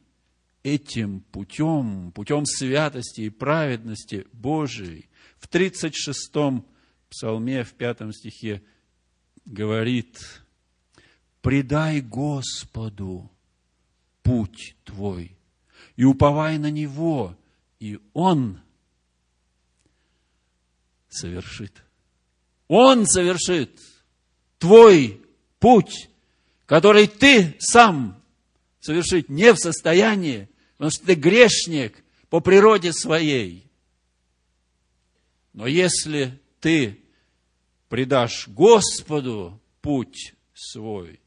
этим 0.63 1.19
путем, 1.19 2.11
путем 2.13 2.45
святости 2.45 3.21
и 3.21 3.29
праведности 3.29 4.25
Божией, 4.31 5.09
в 5.37 5.47
36-м 5.49 6.65
псалме, 7.09 7.63
в 7.63 7.73
пятом 7.73 8.13
стихе 8.13 8.63
говорит, 9.45 10.41
«Предай 11.41 12.01
Господу 12.01 13.29
путь 14.23 14.75
твой, 14.85 15.37
и 15.97 16.05
уповай 16.05 16.57
на 16.57 16.71
Него, 16.71 17.37
и 17.79 17.99
Он 18.13 18.61
совершит. 21.09 21.83
Он 22.69 23.05
совершит 23.05 23.79
твой 24.57 25.21
путь, 25.59 26.09
который 26.65 27.07
ты 27.07 27.55
сам 27.59 28.23
совершить 28.79 29.29
не 29.29 29.53
в 29.53 29.57
состоянии, 29.57 30.49
потому 30.83 30.91
что 30.91 31.05
ты 31.05 31.15
грешник 31.15 32.03
по 32.29 32.41
природе 32.41 32.91
своей. 32.91 33.71
Но 35.53 35.65
если 35.65 36.41
ты 36.59 36.99
предашь 37.87 38.49
Господу 38.49 39.61
путь 39.81 40.35
свой, 40.53 41.21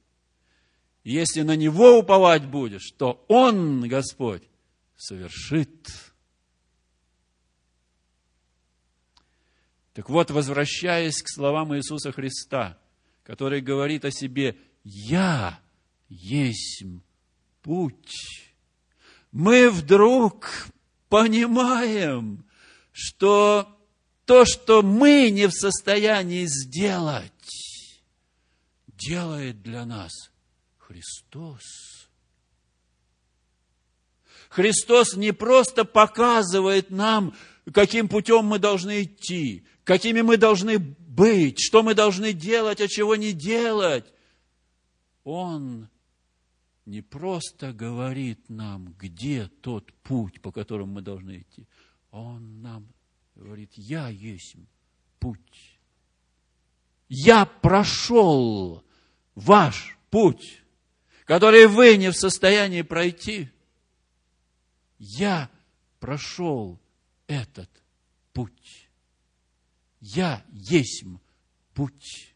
если 1.04 1.40
на 1.40 1.56
Него 1.56 2.00
уповать 2.00 2.44
будешь, 2.44 2.90
то 2.98 3.24
Он, 3.28 3.88
Господь, 3.88 4.42
совершит 4.94 5.88
Так 9.94 10.10
вот, 10.10 10.30
возвращаясь 10.30 11.22
к 11.22 11.30
словам 11.30 11.74
Иисуса 11.74 12.12
Христа, 12.12 12.78
который 13.22 13.62
говорит 13.62 14.04
о 14.04 14.10
себе 14.10 14.58
«Я 14.84 15.58
есть 16.10 16.84
путь», 17.62 18.45
мы 19.36 19.68
вдруг 19.68 20.48
понимаем, 21.10 22.46
что 22.90 23.68
то, 24.24 24.46
что 24.46 24.80
мы 24.80 25.28
не 25.28 25.46
в 25.46 25.52
состоянии 25.52 26.46
сделать, 26.46 27.22
делает 28.86 29.60
для 29.60 29.84
нас 29.84 30.30
Христос. 30.78 31.60
Христос 34.48 35.16
не 35.16 35.32
просто 35.32 35.84
показывает 35.84 36.88
нам, 36.88 37.34
каким 37.74 38.08
путем 38.08 38.46
мы 38.46 38.58
должны 38.58 39.02
идти, 39.02 39.66
какими 39.84 40.22
мы 40.22 40.38
должны 40.38 40.78
быть, 40.78 41.60
что 41.60 41.82
мы 41.82 41.92
должны 41.92 42.32
делать, 42.32 42.80
а 42.80 42.88
чего 42.88 43.16
не 43.16 43.34
делать. 43.34 44.06
Он 45.24 45.90
не 46.86 47.02
просто 47.02 47.72
говорит 47.72 48.48
нам, 48.48 48.94
где 48.94 49.48
тот 49.48 49.92
путь, 50.02 50.40
по 50.40 50.52
которому 50.52 50.94
мы 50.94 51.02
должны 51.02 51.40
идти. 51.40 51.66
Он 52.12 52.62
нам 52.62 52.86
говорит, 53.34 53.72
я 53.74 54.08
есть 54.08 54.54
путь. 55.18 55.80
Я 57.08 57.44
прошел 57.44 58.84
ваш 59.34 59.98
путь, 60.10 60.62
который 61.24 61.66
вы 61.66 61.96
не 61.96 62.10
в 62.10 62.16
состоянии 62.16 62.82
пройти. 62.82 63.50
Я 64.98 65.50
прошел 65.98 66.80
этот 67.26 67.70
путь. 68.32 68.88
Я 70.00 70.44
есть 70.52 71.04
путь. 71.74 72.35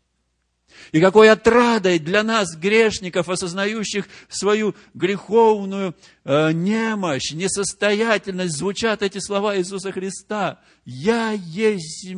И 0.93 1.01
какой 1.01 1.31
отрадой 1.31 1.99
для 1.99 2.23
нас, 2.23 2.57
грешников, 2.57 3.29
осознающих 3.29 4.07
свою 4.29 4.75
греховную 4.95 5.95
э, 6.25 6.53
немощь, 6.53 7.33
несостоятельность, 7.33 8.57
звучат 8.57 9.03
эти 9.03 9.19
слова 9.19 9.57
Иисуса 9.57 9.93
Христа. 9.93 10.61
«Я 10.85 11.33
есть 11.33 12.09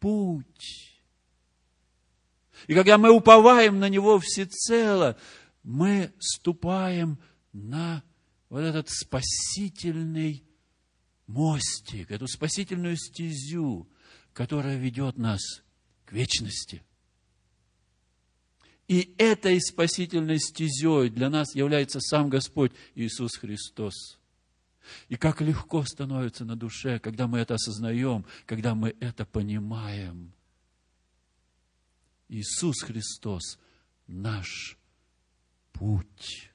путь». 0.00 0.94
И 2.66 2.74
когда 2.74 2.96
мы 2.96 3.10
уповаем 3.10 3.78
на 3.78 3.88
Него 3.88 4.18
всецело, 4.18 5.18
мы 5.62 6.12
ступаем 6.18 7.18
на 7.52 8.02
вот 8.48 8.60
этот 8.60 8.88
спасительный 8.88 10.44
мостик, 11.26 12.10
эту 12.10 12.26
спасительную 12.26 12.96
стезю, 12.96 13.88
которая 14.32 14.76
ведет 14.76 15.18
нас 15.18 15.40
к 16.04 16.12
вечности. 16.12 16.82
И 18.86 19.14
этой 19.18 19.60
спасительной 19.60 20.38
стезей 20.38 21.08
для 21.08 21.30
нас 21.30 21.54
является 21.54 22.00
сам 22.00 22.28
Господь 22.28 22.72
Иисус 22.94 23.36
Христос. 23.36 24.18
И 25.08 25.16
как 25.16 25.40
легко 25.40 25.82
становится 25.84 26.44
на 26.44 26.56
душе, 26.56 26.98
когда 26.98 27.26
мы 27.26 27.38
это 27.38 27.54
осознаем, 27.54 28.26
когда 28.44 28.74
мы 28.74 28.94
это 29.00 29.24
понимаем. 29.24 30.32
Иисус 32.28 32.82
Христос– 32.82 33.58
наш 34.06 34.76
путь. 35.72 36.50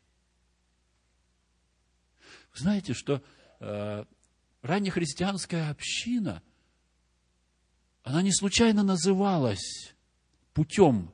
знаете, 2.53 2.93
что 2.93 3.23
э, 3.59 4.05
раннехристианская 4.61 5.69
община– 5.71 6.43
она 8.09 8.23
не 8.23 8.33
случайно 8.33 8.83
называлась 8.83 9.93
путем 10.53 11.11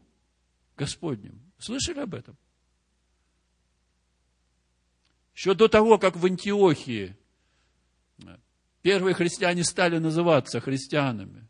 Господним. 0.78 1.42
Слышали 1.58 2.00
об 2.00 2.14
этом? 2.14 2.38
Еще 5.36 5.54
до 5.54 5.68
того, 5.68 5.98
как 5.98 6.16
в 6.16 6.26
Антиохии 6.26 7.16
Первые 8.86 9.16
христиане 9.16 9.64
стали 9.64 9.98
называться 9.98 10.60
христианами. 10.60 11.48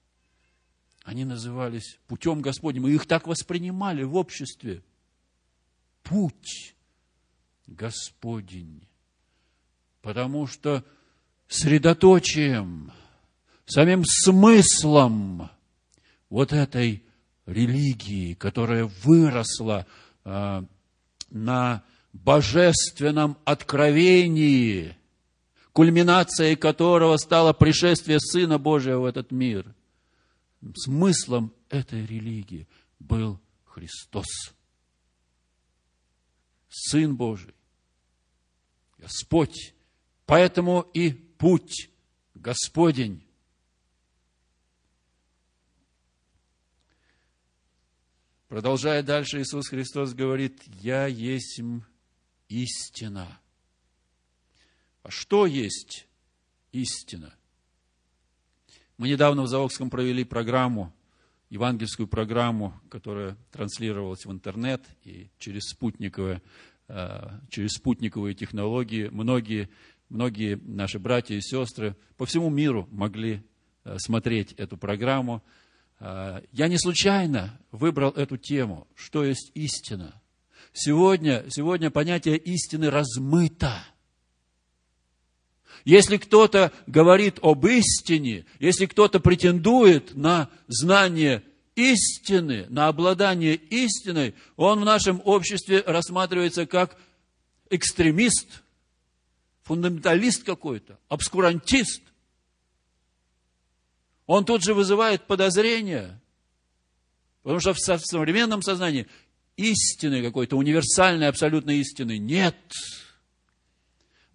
Они 1.04 1.26
назывались 1.26 2.00
путем 2.08 2.42
Господним, 2.42 2.88
и 2.88 2.94
их 2.94 3.06
так 3.08 3.28
воспринимали 3.28 4.04
в 4.04 4.16
обществе. 4.16 4.82
Путь 6.02 6.78
Господень. 7.68 8.88
Потому 10.02 10.48
что 10.48 10.86
средоточием, 11.50 12.94
самим 13.66 14.06
смыслом 14.06 15.50
вот 16.30 16.54
этой 16.54 17.05
религии, 17.46 18.34
которая 18.34 18.86
выросла 19.04 19.86
э, 20.24 20.64
на 21.30 21.84
божественном 22.14 23.38
откровении, 23.46 24.98
кульминацией 25.74 26.56
которого 26.56 27.18
стало 27.18 27.54
пришествие 27.54 28.20
Сына 28.20 28.58
Божьего 28.58 29.02
в 29.02 29.06
этот 29.06 29.32
мир. 29.32 29.76
Смыслом 30.76 31.54
этой 31.70 32.06
религии 32.06 32.68
был 33.00 33.40
Христос. 33.66 34.26
Сын 36.70 37.16
Божий, 37.16 37.54
Господь. 38.98 39.74
Поэтому 40.26 40.82
и 40.94 41.12
путь 41.12 41.90
Господень. 42.34 43.25
Продолжая 48.48 49.02
дальше, 49.02 49.42
Иисус 49.42 49.70
Христос 49.70 50.14
говорит, 50.14 50.62
«Я 50.82 51.08
есть 51.08 51.60
истина». 52.48 53.40
А 55.02 55.10
что 55.10 55.48
есть 55.48 56.08
истина? 56.72 57.34
Мы 58.98 59.10
недавно 59.10 59.44
в 59.44 59.48
Заокском 59.48 59.90
провели 59.90 60.24
программу, 60.24 60.94
евангельскую 61.50 62.08
программу, 62.08 62.80
которая 62.90 63.36
транслировалась 63.52 64.26
в 64.26 64.32
интернет 64.32 64.84
и 65.04 65.30
через 65.40 65.64
спутниковые, 65.64 66.44
э, 66.88 67.40
через 67.50 67.72
спутниковые 67.72 68.36
технологии. 68.36 69.08
Многие, 69.08 69.70
многие 70.10 70.56
наши 70.64 71.00
братья 71.00 71.34
и 71.34 71.42
сестры 71.42 71.96
по 72.16 72.28
всему 72.28 72.52
миру 72.52 72.88
могли 72.92 73.44
э, 73.84 73.98
смотреть 73.98 74.54
эту 74.54 74.78
программу. 74.78 75.44
Э, 76.08 76.42
я 76.52 76.68
не 76.68 76.78
случайно 76.78 77.60
выбрал 77.72 78.12
эту 78.12 78.38
тему, 78.38 78.88
что 78.96 79.26
есть 79.26 79.52
истина. 79.56 80.22
Сегодня, 80.72 81.46
сегодня 81.50 81.90
понятие 81.90 82.38
истины 82.38 82.92
размыто– 82.92 83.84
если 85.86 86.18
кто-то 86.18 86.74
говорит 86.88 87.38
об 87.44 87.64
истине, 87.68 88.46
если 88.60 88.88
кто-то 88.88 89.20
претендует 89.20 90.16
на 90.16 90.50
знание 90.68 91.44
истины, 91.76 92.66
на 92.70 92.88
обладание 92.88 93.54
истиной, 93.54 94.34
он 94.56 94.82
в 94.82 94.86
нашем 94.86 95.22
обществе 95.24 95.84
рассматривается 95.86 96.66
как 96.66 96.98
экстремист, 97.70 98.64
фундаменталист 99.62 100.44
какой-то, 100.44 100.98
обскурантист. 101.08 102.02
Он 104.26 104.46
тут 104.46 104.64
же 104.64 104.74
вызывает 104.74 105.28
подозрения, 105.28 106.22
потому 107.44 107.60
что 107.60 107.74
в 107.74 107.80
современном 107.80 108.62
сознании 108.62 109.08
истины 109.56 110.24
какой-то, 110.24 110.58
универсальной 110.58 111.28
абсолютно 111.28 111.72
истины 111.72 112.18
нет– 112.18 112.56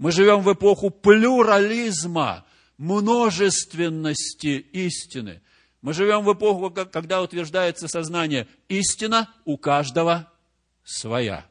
мы 0.00 0.12
живем 0.12 0.40
в 0.40 0.50
эпоху 0.50 0.88
плюрализма, 0.88 2.46
множественности 2.79 4.57
истины. 4.72 5.42
Мы 5.83 5.92
живем 5.92 6.24
в 6.24 6.33
эпоху, 6.33 6.70
когда 6.70 7.20
утверждается 7.20 7.87
сознание, 7.87 8.48
истина 8.68 9.31
у 9.44 9.59
каждого 9.59 10.33
своя. 10.85 11.46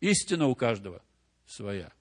Истина 0.00 0.48
у 0.48 0.56
каждого 0.56 1.02
своя. 1.46 1.92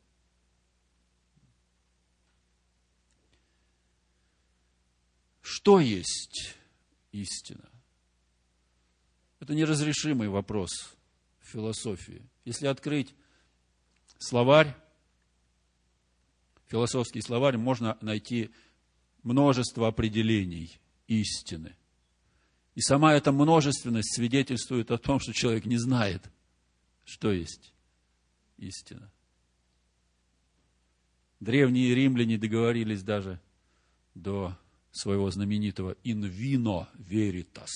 Что 5.43 5.81
есть 5.81 6.55
истина? 7.11 7.69
Это 9.41 9.53
неразрешимый 9.53 10.29
вопрос 10.29 10.69
в 11.41 11.47
философии. 11.47 12.25
Если 12.45 12.65
открыть 12.65 13.13
словарь, 14.17 14.73
философский 16.67 17.21
словарь, 17.21 17.57
можно 17.57 17.97
найти 17.99 18.51
множество 19.21 19.89
определений 19.89 20.79
истины. 21.07 21.75
И 22.75 22.79
сама 22.79 23.13
эта 23.13 23.33
множественность 23.33 24.15
свидетельствует 24.15 24.91
о 24.91 24.97
том, 24.97 25.19
что 25.19 25.33
человек 25.33 25.65
не 25.65 25.77
знает, 25.77 26.23
что 27.03 27.33
есть 27.33 27.73
истина. 28.57 29.11
Древние 31.41 31.93
римляне 31.93 32.37
договорились 32.37 33.03
даже 33.03 33.41
до 34.15 34.57
своего 34.93 35.29
знаменитого 35.29 35.97
«in 36.05 36.21
vino 36.21 36.87
veritas», 36.97 37.67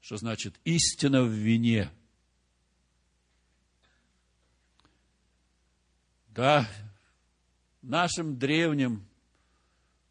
что 0.00 0.16
значит 0.16 0.54
«истина 0.64 1.22
в 1.22 1.30
вине», 1.30 1.88
Да, 6.34 6.66
нашим 7.82 8.38
древним 8.38 9.04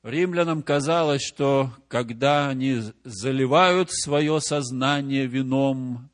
римлянам 0.04 0.62
казалось, 0.62 1.24
что 1.24 1.72
когда 1.88 2.48
они 2.48 2.80
заливают 3.04 3.92
свое 3.92 4.40
сознание 4.40 5.26
вином, 5.26 6.12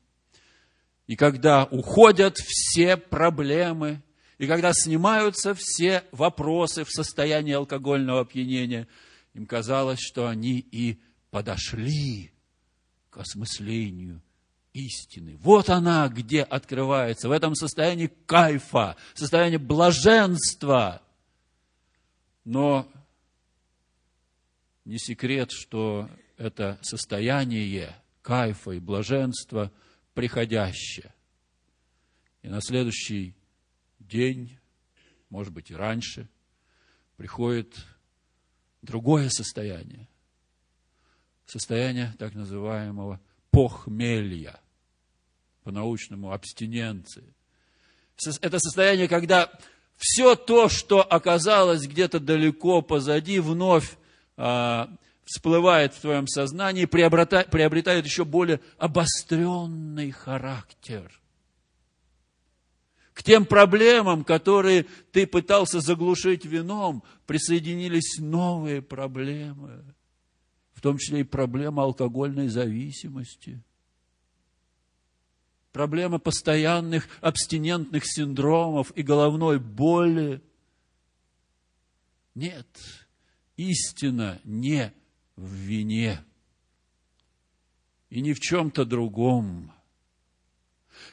и 1.06 1.14
когда 1.14 1.64
уходят 1.64 2.38
все 2.38 2.96
проблемы, 2.96 4.00
и 4.38 4.46
когда 4.46 4.72
снимаются 4.72 5.54
все 5.54 6.04
вопросы 6.10 6.84
в 6.84 6.90
состоянии 6.90 7.52
алкогольного 7.52 8.20
опьянения, 8.20 8.88
им 9.34 9.46
казалось, 9.46 10.00
что 10.00 10.28
они 10.28 10.58
и 10.58 11.00
подошли 11.30 12.32
к 13.10 13.18
осмыслению 13.18 14.22
истины. 14.72 15.36
Вот 15.38 15.70
она, 15.70 16.08
где 16.08 16.42
открывается, 16.42 17.28
в 17.28 17.32
этом 17.32 17.54
состоянии 17.54 18.10
кайфа, 18.26 18.96
состоянии 19.14 19.56
блаженства. 19.56 21.02
Но 22.44 22.90
не 24.84 24.98
секрет, 24.98 25.50
что 25.50 26.08
это 26.36 26.78
состояние 26.82 27.94
кайфа 28.22 28.72
и 28.72 28.78
блаженства 28.78 29.72
приходящее. 30.14 31.14
И 32.42 32.48
на 32.48 32.60
следующий 32.60 33.34
день, 33.98 34.58
может 35.28 35.52
быть 35.52 35.70
и 35.70 35.74
раньше, 35.74 36.28
приходит 37.16 37.74
другое 38.82 39.28
состояние. 39.30 40.08
Состояние 41.46 42.14
так 42.18 42.34
называемого 42.34 43.20
похмелья, 43.50 44.60
по-научному 45.64 46.32
абстиненции. 46.32 47.34
Это 48.40 48.58
состояние, 48.58 49.08
когда 49.08 49.50
все 49.96 50.34
то, 50.34 50.68
что 50.68 51.02
оказалось 51.02 51.86
где-то 51.86 52.20
далеко 52.20 52.82
позади, 52.82 53.40
вновь 53.40 53.96
а, 54.36 54.88
всплывает 55.24 55.94
в 55.94 56.00
твоем 56.00 56.26
сознании, 56.26 56.84
приобретает, 56.84 57.50
приобретает 57.50 58.04
еще 58.04 58.24
более 58.24 58.60
обостренный 58.78 60.10
характер. 60.10 61.20
К 63.18 63.24
тем 63.24 63.44
проблемам, 63.44 64.22
которые 64.22 64.86
ты 65.10 65.26
пытался 65.26 65.80
заглушить 65.80 66.44
вином, 66.44 67.02
присоединились 67.26 68.18
новые 68.18 68.80
проблемы– 68.80 69.84
в 70.78 70.80
том 70.80 70.96
числе 70.96 71.22
и 71.22 71.24
проблема 71.24 71.82
алкогольной 71.82 72.46
зависимости, 72.46 73.60
проблема 75.72 76.20
постоянных 76.20 77.08
абстинентных 77.20 78.04
синдромов 78.06 78.92
и 78.96 79.02
головной 79.02 79.58
боли. 79.58 80.40
Нет, 82.36 82.68
истина 83.56 84.40
не 84.44 84.92
в 85.34 85.52
вине 85.52 86.24
и 88.08 88.20
ни 88.20 88.32
в 88.32 88.38
чем-то 88.38 88.84
другом. 88.84 89.72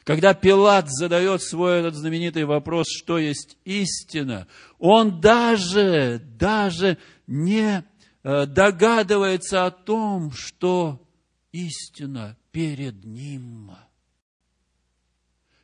Когда 0.06 0.32
Пилат 0.32 0.88
задает 0.88 1.42
свой 1.42 1.80
этот 1.80 1.94
знаменитый 1.94 2.44
вопрос, 2.44 2.86
что 2.88 3.18
есть 3.18 3.58
истина, 3.64 4.46
он 4.78 5.20
даже, 5.20 6.22
даже 6.38 6.96
не 7.26 7.84
Э, 8.28 8.44
догадывается 8.44 9.66
о 9.66 9.70
том, 9.70 10.32
что 10.32 11.08
истина 11.52 12.36
перед 12.50 13.04
ним. 13.04 13.70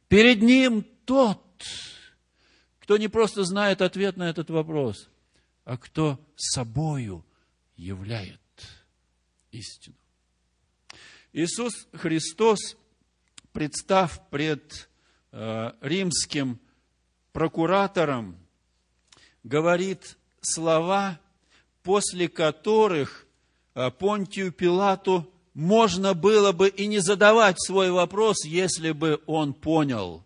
Перед 0.07 0.43
ним 0.43 0.87
тот, 1.05 1.43
кто 2.79 2.99
не 2.99 3.09
просто 3.09 3.43
знает 3.43 3.83
ответ 3.83 4.17
на 4.17 4.31
этот 4.31 4.49
вопрос, 4.49 5.11
а 5.65 5.77
кто 5.77 6.25
собою 6.37 7.27
являет 7.75 8.39
истину. 9.51 9.97
Иисус 11.33 11.89
Христос, 11.93 12.77
представ 13.53 14.29
пред 14.31 14.88
э, 15.31 15.73
римским 15.81 16.61
прокуратором, 17.33 18.37
говорит 19.45 20.17
слова, 20.41 21.19
после 21.83 22.29
которых 22.29 23.27
э, 23.75 23.91
Понтию 23.91 24.53
Пилату 24.53 25.33
можно 25.55 26.15
было 26.15 26.53
бы 26.53 26.69
и 26.69 26.87
не 26.87 26.99
задавать 27.01 27.57
свой 27.61 27.91
вопрос, 27.91 28.45
если 28.45 28.93
бы 28.93 29.23
он 29.27 29.53
понял 29.53 30.25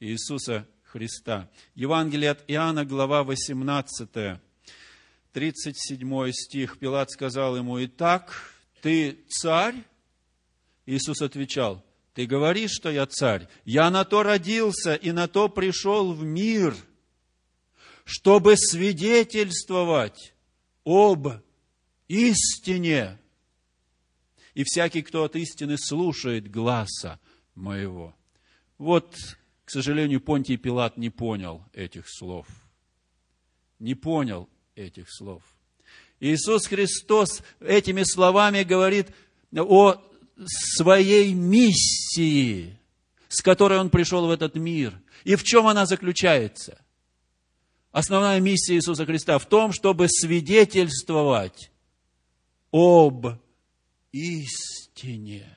Иисуса 0.00 0.66
Христа. 0.84 1.50
Евангелие 1.74 2.30
от 2.30 2.44
Иоанна, 2.46 2.84
глава 2.84 3.24
18, 3.24 4.38
37 5.32 6.32
стих. 6.32 6.78
Пилат 6.78 7.10
сказал 7.10 7.56
ему, 7.56 7.84
«Итак, 7.84 8.52
ты 8.80 9.18
царь?» 9.28 9.74
Иисус 10.86 11.20
отвечал, 11.22 11.84
«Ты 12.14 12.26
говоришь, 12.26 12.70
что 12.70 12.90
я 12.90 13.06
царь. 13.06 13.48
Я 13.64 13.90
на 13.90 14.04
то 14.04 14.22
родился 14.22 14.94
и 14.94 15.12
на 15.12 15.28
то 15.28 15.48
пришел 15.48 16.12
в 16.12 16.22
мир, 16.24 16.76
чтобы 18.04 18.56
свидетельствовать 18.56 20.34
об 20.84 21.28
истине. 22.08 23.18
И 24.54 24.62
всякий, 24.64 25.02
кто 25.02 25.24
от 25.24 25.36
истины 25.36 25.76
слушает 25.76 26.50
гласа 26.50 27.20
моего». 27.54 28.14
Вот 28.78 29.14
к 29.64 29.70
сожалению, 29.70 30.20
Понтий 30.20 30.56
Пилат 30.56 30.96
не 30.98 31.10
понял 31.10 31.64
этих 31.72 32.04
слов. 32.08 32.46
Не 33.78 33.94
понял 33.94 34.48
этих 34.74 35.06
слов. 35.10 35.42
Иисус 36.20 36.66
Христос 36.66 37.42
этими 37.60 38.02
словами 38.04 38.62
говорит 38.62 39.08
о 39.56 40.02
своей 40.46 41.32
миссии, 41.34 42.78
с 43.28 43.42
которой 43.42 43.78
Он 43.78 43.90
пришел 43.90 44.26
в 44.26 44.30
этот 44.30 44.54
мир. 44.56 45.00
И 45.24 45.36
в 45.36 45.44
чем 45.44 45.66
она 45.66 45.86
заключается? 45.86 46.78
Основная 47.92 48.40
миссия 48.40 48.74
Иисуса 48.74 49.06
Христа 49.06 49.38
в 49.38 49.46
том, 49.46 49.72
чтобы 49.72 50.08
свидетельствовать 50.08 51.70
об 52.72 53.38
истине. 54.10 55.56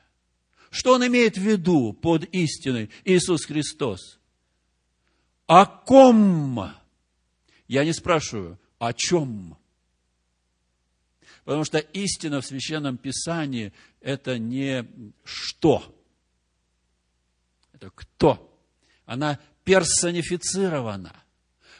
Что 0.70 0.94
он 0.94 1.08
имеет 1.08 1.36
в 1.36 1.42
виду 1.42 1.94
под 1.94 2.26
истиной 2.26 2.92
Иисус 3.06 3.46
Христос? 3.46 4.20
О 5.48 5.66
ком? 5.66 6.74
Я 7.68 7.84
не 7.86 7.94
спрашиваю, 7.94 8.60
о 8.78 8.94
чем? 8.94 9.58
Потому 11.48 11.64
что 11.64 11.78
истина 11.78 12.42
в 12.42 12.46
Священном 12.46 12.98
Писании– 12.98 13.72
это 14.02 14.38
не 14.38 14.86
что, 15.24 15.96
это 17.72 17.90
кто. 17.90 18.54
Она 19.06 19.40
персонифицирована, 19.64 21.16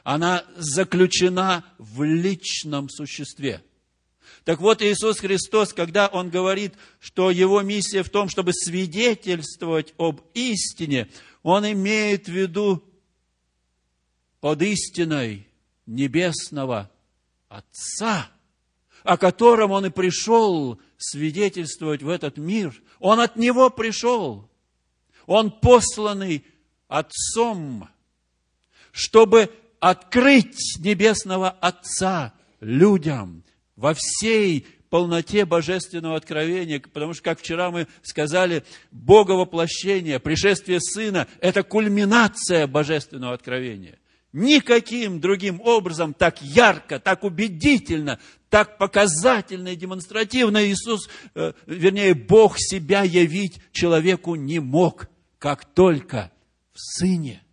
она 0.06 0.46
заключена 0.56 1.66
в 1.80 2.02
личном 2.04 2.88
существе– 2.90 3.62
так 4.46 4.62
вот, 4.62 4.82
Иисус 4.82 5.20
Христос, 5.20 5.74
когда 5.74 6.08
Он 6.08 6.30
говорит, 6.30 6.76
что 7.02 7.30
Его 7.30 7.62
миссия 7.62 8.04
в 8.04 8.10
том, 8.10 8.30
чтобы 8.30 8.54
свидетельствовать 8.54 9.94
об 9.98 10.22
истине, 10.34 11.10
Он 11.44 11.70
имеет 11.70 12.28
в 12.28 12.32
виду 12.32 12.86
под 14.40 14.62
истиной 14.62 15.46
небесного 15.86 16.90
Отца, 17.50 18.32
о 19.08 19.18
котором 19.18 19.72
Он 19.72 19.86
и 19.86 19.90
пришел 19.90 20.80
свидетельствовать 20.98 22.04
в 22.04 22.10
этот 22.10 22.38
мир. 22.38 22.74
Он 23.00 23.22
от 23.22 23.38
Него 23.38 23.70
пришел. 23.70 24.50
Он 25.26 25.50
посланный 25.50 26.44
Отцом, 26.90 27.90
чтобы 28.92 29.50
открыть 29.80 30.78
небесного 30.80 31.50
Отца 31.50 32.34
людям, 32.60 33.44
во 33.76 33.94
всей 33.94 34.66
полноте 34.90 35.46
божественного 35.46 36.16
откровения, 36.16 36.80
потому 36.80 37.14
что, 37.14 37.24
как 37.24 37.40
вчера 37.40 37.72
мы 37.72 37.88
сказали, 38.04 38.64
Боговоплощение, 38.92 40.20
пришествие 40.20 40.80
Сына– 40.82 41.28
это 41.42 41.64
кульминация 41.64 42.68
божественного 42.68 43.34
откровения. 43.34 44.00
Никаким 44.34 45.20
другим 45.20 45.62
образом 45.62 46.14
так 46.14 46.42
ярко, 46.42 47.00
так 47.00 47.24
убедительно, 47.24 48.20
так 48.50 48.78
показательно 48.78 49.70
и 49.70 49.76
демонстративно 49.76 50.66
Иисус, 50.66 51.10
э, 51.36 51.54
вернее, 51.66 52.14
Бог 52.14 52.56
себя 52.58 53.04
явить 53.04 53.60
человеку 53.72 54.36
не 54.36 54.60
мог, 54.60 55.08
как 55.40 55.66
только 55.66 56.32
в 56.74 56.80
Сыне. 56.80 57.44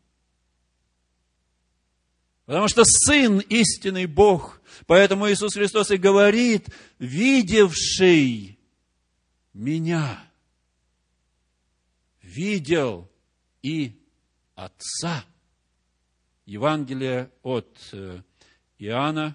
Потому 2.46 2.68
что 2.68 2.83
Сын– 2.85 3.38
истинный 3.48 4.07
Бог– 4.07 4.61
Поэтому 4.87 5.30
Иисус 5.30 5.54
Христос 5.54 5.90
и 5.90 5.96
говорит, 5.96 6.68
видевший 6.98 8.59
меня, 9.52 10.24
видел 12.22 13.11
и 13.62 14.00
Отца. 14.54 15.24
Евангелие 16.46 17.30
от 17.42 17.76
э, 17.92 18.20
Иоанна. 18.78 19.35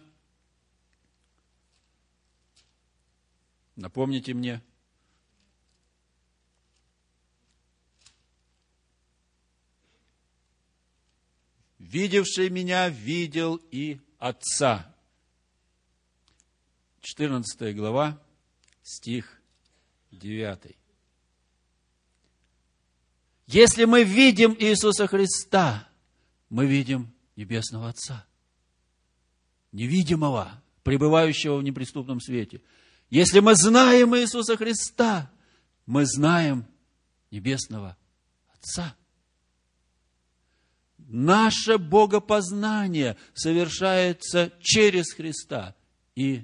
Напомните 3.79 4.33
мне. 4.33 4.61
Видевший 11.79 12.49
меня, 12.49 12.89
видел 12.89 13.55
и 13.71 14.01
Отца. 14.17 14.93
14 16.99 17.73
глава, 17.73 18.21
стих 18.83 19.41
9. 20.11 20.75
Если 23.47 23.85
мы 23.85 24.03
видим 24.03 24.57
Иисуса 24.59 25.07
Христа, 25.07 25.87
мы 26.49 26.67
видим 26.67 27.13
Небесного 27.37 27.87
Отца, 27.87 28.27
невидимого, 29.71 30.61
пребывающего 30.83 31.55
в 31.55 31.63
неприступном 31.63 32.19
свете. 32.19 32.61
Если 33.09 33.39
мы 33.39 33.55
знаем 33.55 34.15
Иисуса 34.15 34.55
Христа, 34.55 35.31
мы 35.85 36.05
знаем 36.05 36.65
Небесного 37.31 37.97
Отца. 38.53 38.95
Наше 40.97 41.79
богопознание 41.79 43.17
совершается 43.33 44.53
через 44.61 45.11
Христа 45.13 45.75
и 46.15 46.43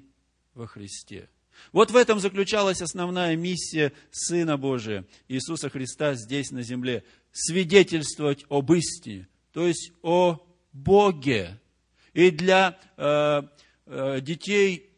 во 0.55 0.65
Христе. 0.65 1.29
Вот 1.71 1.91
в 1.91 1.95
этом 1.95 2.19
заключалась 2.19 2.81
основная 2.81 3.35
миссия 3.35 3.93
Сына 4.11 4.57
Божия, 4.57 5.05
Иисуса 5.27 5.69
Христа 5.69 6.15
здесь 6.15 6.49
на 6.49 6.63
земле. 6.63 7.03
Свидетельствовать 7.31 8.45
об 8.49 8.71
истине, 8.73 9.27
то 9.51 9.67
есть 9.67 9.91
о 10.01 10.43
Боге. 10.73 11.59
И 12.13 12.31
для 12.31 12.79
э, 12.97 13.41
э, 13.85 14.21
детей 14.21 14.94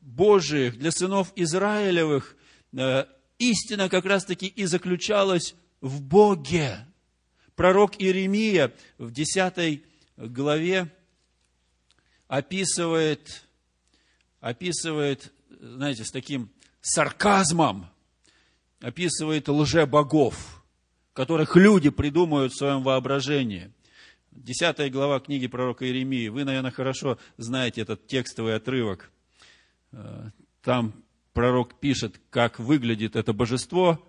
Божиих, 0.00 0.78
для 0.78 0.90
сынов 0.90 1.32
Израилевых, 1.36 2.36
э, 2.72 3.04
истина 3.38 3.88
как 3.88 4.04
раз-таки 4.04 4.46
и 4.46 4.64
заключалась 4.64 5.54
в 5.80 6.00
Боге. 6.02 6.86
Пророк 7.54 8.00
Иеремия 8.00 8.72
в 8.98 9.10
10 9.10 9.84
главе 10.16 10.90
описывает 12.28 13.44
описывает, 14.40 15.32
знаете, 15.60 16.04
с 16.04 16.10
таким 16.10 16.50
сарказмом, 16.80 17.86
описывает 18.80 19.48
лже-богов, 19.48 20.64
которых 21.12 21.56
люди 21.56 21.90
придумывают 21.90 22.52
в 22.52 22.58
своем 22.58 22.82
воображении. 22.82 23.70
Десятая 24.32 24.90
глава 24.90 25.18
книги 25.18 25.48
пророка 25.48 25.84
Иеремии. 25.84 26.28
Вы, 26.28 26.44
наверное, 26.44 26.70
хорошо 26.70 27.18
знаете 27.36 27.80
этот 27.80 28.06
текстовый 28.06 28.54
отрывок. 28.54 29.10
Э, 29.90 30.30
там 30.62 30.94
пророк 31.32 31.80
пишет, 31.80 32.20
как 32.30 32.60
выглядит 32.60 33.16
это 33.16 33.32
божество, 33.32 34.00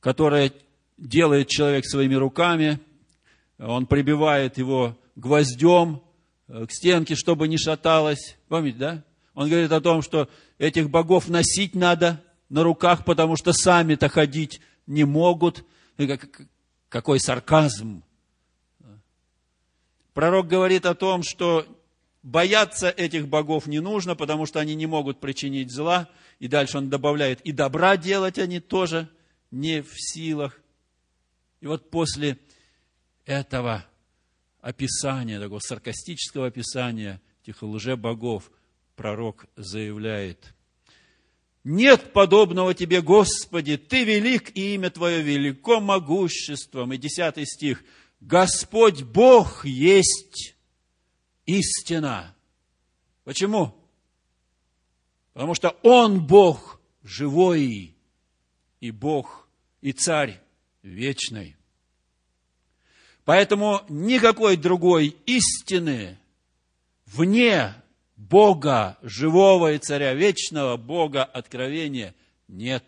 которое 0.00 0.50
делает 0.96 1.48
человек 1.48 1.84
своими 1.84 2.14
руками. 2.14 2.80
Он 3.58 3.86
прибивает 3.86 4.56
его 4.56 4.98
гвоздем 5.14 6.02
э, 6.48 6.64
к 6.64 6.72
стенке, 6.72 7.14
чтобы 7.14 7.48
не 7.48 7.58
шаталось. 7.58 8.38
Помните, 8.48 8.78
да? 8.78 9.04
Он 9.34 9.50
говорит 9.50 9.72
о 9.72 9.82
том, 9.82 10.00
что 10.00 10.30
этих 10.56 10.88
богов 10.88 11.28
носить 11.28 11.74
надо 11.74 12.24
на 12.48 12.62
руках, 12.62 13.04
потому 13.04 13.36
что 13.36 13.52
сами-то 13.52 14.08
ходить 14.08 14.62
не 14.86 15.04
могут. 15.04 15.66
Какой 16.88 17.20
сарказм. 17.20 18.02
Пророк 20.14 20.46
говорит 20.46 20.86
о 20.86 20.94
том, 20.94 21.22
что 21.22 21.66
бояться 22.22 22.90
этих 22.90 23.28
богов 23.28 23.66
не 23.66 23.80
нужно, 23.80 24.14
потому 24.14 24.46
что 24.46 24.60
они 24.60 24.74
не 24.74 24.86
могут 24.86 25.20
причинить 25.20 25.72
зла. 25.72 26.08
И 26.38 26.48
дальше 26.48 26.78
он 26.78 26.90
добавляет, 26.90 27.40
и 27.42 27.52
добра 27.52 27.96
делать 27.96 28.38
они 28.38 28.60
тоже 28.60 29.08
не 29.50 29.80
в 29.82 29.92
силах. 29.96 30.60
И 31.60 31.66
вот 31.66 31.90
после 31.90 32.38
этого 33.24 33.86
описания, 34.60 35.38
такого 35.38 35.60
саркастического 35.60 36.48
описания 36.48 37.20
этих 37.42 37.62
лже-богов, 37.62 38.50
пророк 38.96 39.46
заявляет, 39.56 40.54
«Нет 41.64 42.12
подобного 42.12 42.74
тебе, 42.74 43.02
Господи, 43.02 43.76
Ты 43.76 44.02
велик, 44.02 44.50
и 44.56 44.74
имя 44.74 44.90
Твое 44.90 45.22
велико 45.22 45.80
могуществом». 45.80 46.92
И 46.92 46.98
десятый 46.98 47.46
стих, 47.46 47.84
«Господь 48.22 49.02
Бог 49.02 49.64
есть 49.64 50.54
истина». 51.44 52.34
Почему? 53.24 53.74
Потому 55.32 55.54
что 55.54 55.70
Он 55.82 56.24
Бог 56.26 56.80
живой, 57.02 57.94
и 58.80 58.90
Бог, 58.90 59.48
и 59.80 59.92
Царь 59.92 60.40
вечный. 60.82 61.56
Поэтому 63.24 63.82
никакой 63.88 64.56
другой 64.56 65.16
истины 65.26 66.18
вне 67.06 67.74
Бога, 68.16 68.98
живого 69.02 69.72
и 69.72 69.78
царя 69.78 70.14
вечного, 70.14 70.76
Бога 70.76 71.24
откровения 71.24 72.14
нет. 72.48 72.84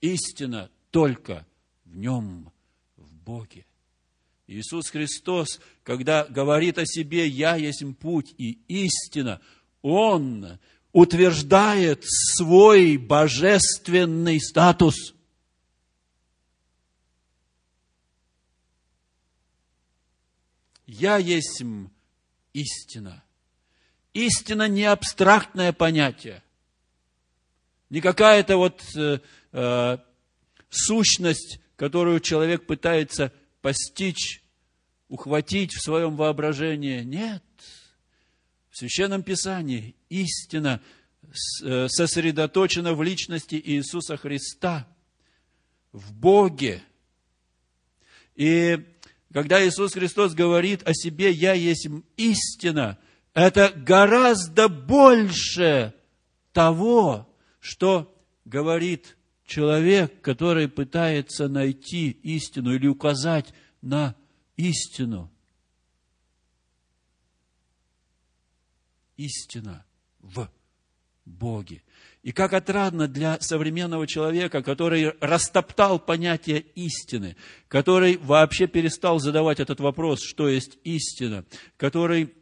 Истина 0.00 0.70
только 0.90 1.46
в 1.84 1.96
нем, 1.96 2.52
Боге. 3.26 3.66
Иисус 4.46 4.88
Христос, 4.88 5.60
когда 5.82 6.24
говорит 6.24 6.78
о 6.78 6.86
себе 6.86 7.26
«Я 7.26 7.56
есть 7.56 7.82
путь 7.98 8.32
и 8.38 8.60
истина», 8.68 9.40
Он 9.82 10.60
утверждает 10.92 12.04
свой 12.04 12.96
божественный 12.96 14.40
статус. 14.40 15.12
Я 20.86 21.16
есть 21.16 21.62
истина. 22.52 23.24
Истина 24.14 24.68
не 24.68 24.84
абстрактное 24.84 25.72
понятие, 25.72 26.42
не 27.90 28.00
какая-то 28.00 28.56
вот 28.56 28.82
э, 28.96 29.18
э, 29.52 29.98
сущность, 30.70 31.60
которую 31.76 32.20
человек 32.20 32.66
пытается 32.66 33.32
постичь, 33.60 34.42
ухватить 35.08 35.74
в 35.74 35.82
своем 35.82 36.16
воображении. 36.16 37.02
Нет. 37.02 37.44
В 38.70 38.78
Священном 38.78 39.22
Писании 39.22 39.94
истина 40.08 40.82
э, 41.62 41.86
сосредоточена 41.88 42.94
в 42.94 43.02
личности 43.02 43.60
Иисуса 43.62 44.16
Христа, 44.16 44.88
в 45.92 46.12
Боге. 46.12 46.82
И 48.34 48.84
когда 49.32 49.66
Иисус 49.66 49.92
Христос 49.92 50.34
говорит 50.34 50.82
о 50.86 50.92
себе 50.92 51.30
«Я 51.30 51.52
есть 51.54 51.88
истина», 52.16 52.98
это 53.32 53.72
гораздо 53.74 54.68
больше 54.68 55.94
того, 56.52 57.28
что 57.60 58.14
говорит 58.44 59.15
человек, 59.46 60.20
который 60.20 60.68
пытается 60.68 61.48
найти 61.48 62.10
истину 62.10 62.74
или 62.74 62.86
указать 62.86 63.54
на 63.80 64.14
истину. 64.56 65.30
Истина 69.16 69.86
в 70.20 70.50
Боге. 71.24 71.82
И 72.22 72.32
как 72.32 72.52
отрадно 72.54 73.06
для 73.06 73.40
современного 73.40 74.06
человека, 74.06 74.62
который 74.62 75.12
растоптал 75.20 75.98
понятие 75.98 76.60
истины, 76.74 77.36
который 77.68 78.16
вообще 78.16 78.66
перестал 78.66 79.20
задавать 79.20 79.60
этот 79.60 79.80
вопрос, 79.80 80.20
что 80.22 80.48
есть 80.48 80.76
истина, 80.82 81.44
который 81.76 82.34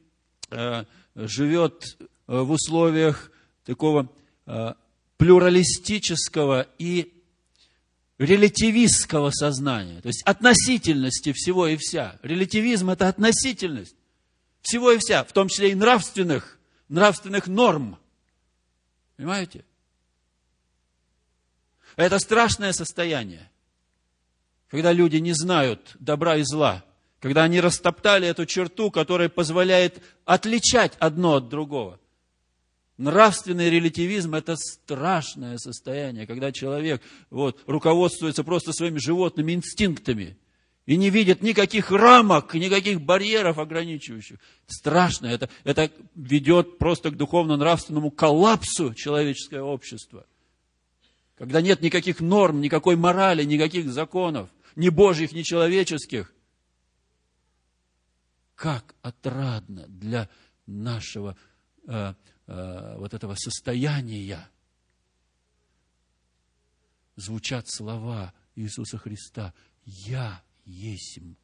э, 0.50 0.84
живет 1.14 1.98
э, 2.00 2.06
в 2.26 2.50
условиях 2.50 3.30
такого 3.64 4.10
э, 4.46 4.72
плюралистического 5.16 6.66
и 6.78 7.12
релятивистского 8.18 9.30
сознания, 9.30 10.00
то 10.00 10.08
есть 10.08 10.22
относительности 10.24 11.32
всего 11.32 11.66
и 11.66 11.76
вся. 11.76 12.18
Релятивизм– 12.22 12.90
это 12.90 13.08
относительность 13.08 13.96
всего 14.62 14.92
и 14.92 14.98
вся, 14.98 15.24
в 15.24 15.32
том 15.32 15.48
числе 15.48 15.72
и 15.72 15.74
нравственных, 15.74 16.58
нравственных 16.88 17.46
норм– 17.46 17.98
Понимаете? 19.16 19.64
Это 21.96 22.18
страшное 22.18 22.72
состояние, 22.72 23.50
когда 24.68 24.92
люди 24.92 25.16
не 25.16 25.32
знают 25.32 25.96
добра 26.00 26.36
и 26.36 26.42
зла, 26.42 26.84
когда 27.20 27.44
они 27.44 27.60
растоптали 27.60 28.26
эту 28.26 28.46
черту, 28.46 28.90
которая 28.90 29.28
позволяет 29.28 30.02
отличать 30.24 30.94
одно 30.98 31.36
от 31.36 31.48
другого. 31.48 32.00
Нравственный 32.96 33.70
релятивизм– 33.70 34.34
это 34.36 34.56
страшное 34.56 35.58
состояние, 35.58 36.26
когда 36.26 36.52
человек 36.52 37.02
вот, 37.30 37.60
руководствуется 37.66 38.44
просто 38.44 38.72
своими 38.72 38.98
животными 38.98 39.52
инстинктами– 39.52 40.38
и 40.86 40.96
не 40.96 41.08
видит 41.08 41.42
никаких 41.42 41.90
рамок, 41.90 42.52
никаких 42.54 43.00
барьеров 43.00 43.58
ограничивающих. 43.58 44.38
Страшно. 44.66 45.26
Это, 45.26 45.48
это 45.64 45.90
ведет 46.14 46.78
просто 46.78 47.10
к 47.10 47.16
духовно-нравственному 47.16 48.10
коллапсу 48.10 48.92
человеческое 48.94 49.62
общество. 49.62 50.26
Когда 51.36 51.62
нет 51.62 51.80
никаких 51.80 52.20
норм, 52.20 52.60
никакой 52.60 52.96
морали, 52.96 53.44
никаких 53.44 53.90
законов, 53.90 54.50
ни 54.76 54.90
божьих, 54.90 55.32
ни 55.32 55.42
человеческих. 55.42 56.32
Как 58.54 58.94
отрадно 59.02 59.86
для 59.88 60.28
нашего 60.66 61.36
э, 61.88 62.14
э, 62.46 62.96
вот 62.98 63.14
этого 63.14 63.34
состояния 63.34 64.48
звучат 67.16 67.68
слова 67.68 68.32
Иисуса 68.54 68.98
Христа. 68.98 69.54
Я 69.84 70.42
есмь 70.64 71.34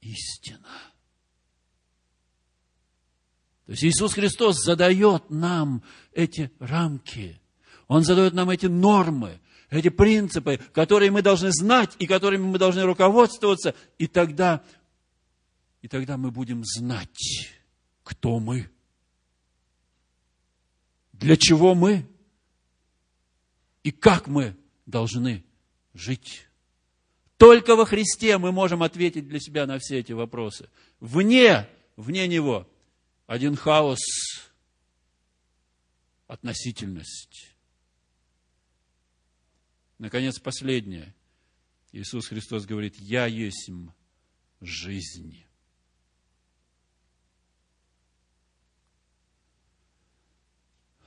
истина. 0.00 0.68
То 3.66 3.72
есть 3.72 3.84
Иисус 3.84 4.12
Христос 4.12 4.62
задает 4.62 5.30
нам 5.30 5.82
эти 6.12 6.50
рамки. 6.58 7.40
Он 7.88 8.02
задает 8.02 8.34
нам 8.34 8.50
эти 8.50 8.66
нормы, 8.66 9.40
эти 9.70 9.88
принципы, 9.88 10.58
которые 10.72 11.10
мы 11.10 11.22
должны 11.22 11.50
знать 11.50 11.94
и 11.98 12.06
которыми 12.06 12.44
мы 12.44 12.58
должны 12.58 12.82
руководствоваться. 12.82 13.74
И 13.98 14.06
тогда, 14.06 14.62
и 15.80 15.88
тогда 15.88 16.16
мы 16.16 16.30
будем 16.30 16.62
знать, 16.64 17.48
кто 18.02 18.38
мы, 18.38 18.70
для 21.24 21.38
чего 21.38 21.74
мы 21.74 22.06
и 23.82 23.90
как 23.90 24.26
мы 24.26 24.54
должны 24.84 25.42
жить. 25.94 26.46
Только 27.38 27.76
во 27.76 27.86
Христе 27.86 28.36
мы 28.36 28.52
можем 28.52 28.82
ответить 28.82 29.26
для 29.26 29.40
себя 29.40 29.66
на 29.66 29.78
все 29.78 30.00
эти 30.00 30.12
вопросы. 30.12 30.68
Вне, 31.00 31.66
вне 31.96 32.28
Него 32.28 32.68
один 33.26 33.56
хаос, 33.56 34.00
относительность. 36.26 37.54
Наконец, 39.98 40.38
последнее. 40.38 41.14
Иисус 41.92 42.26
Христос 42.26 42.66
говорит, 42.66 42.96
«Я 42.98 43.24
есть 43.24 43.70
жизнь». 44.60 45.43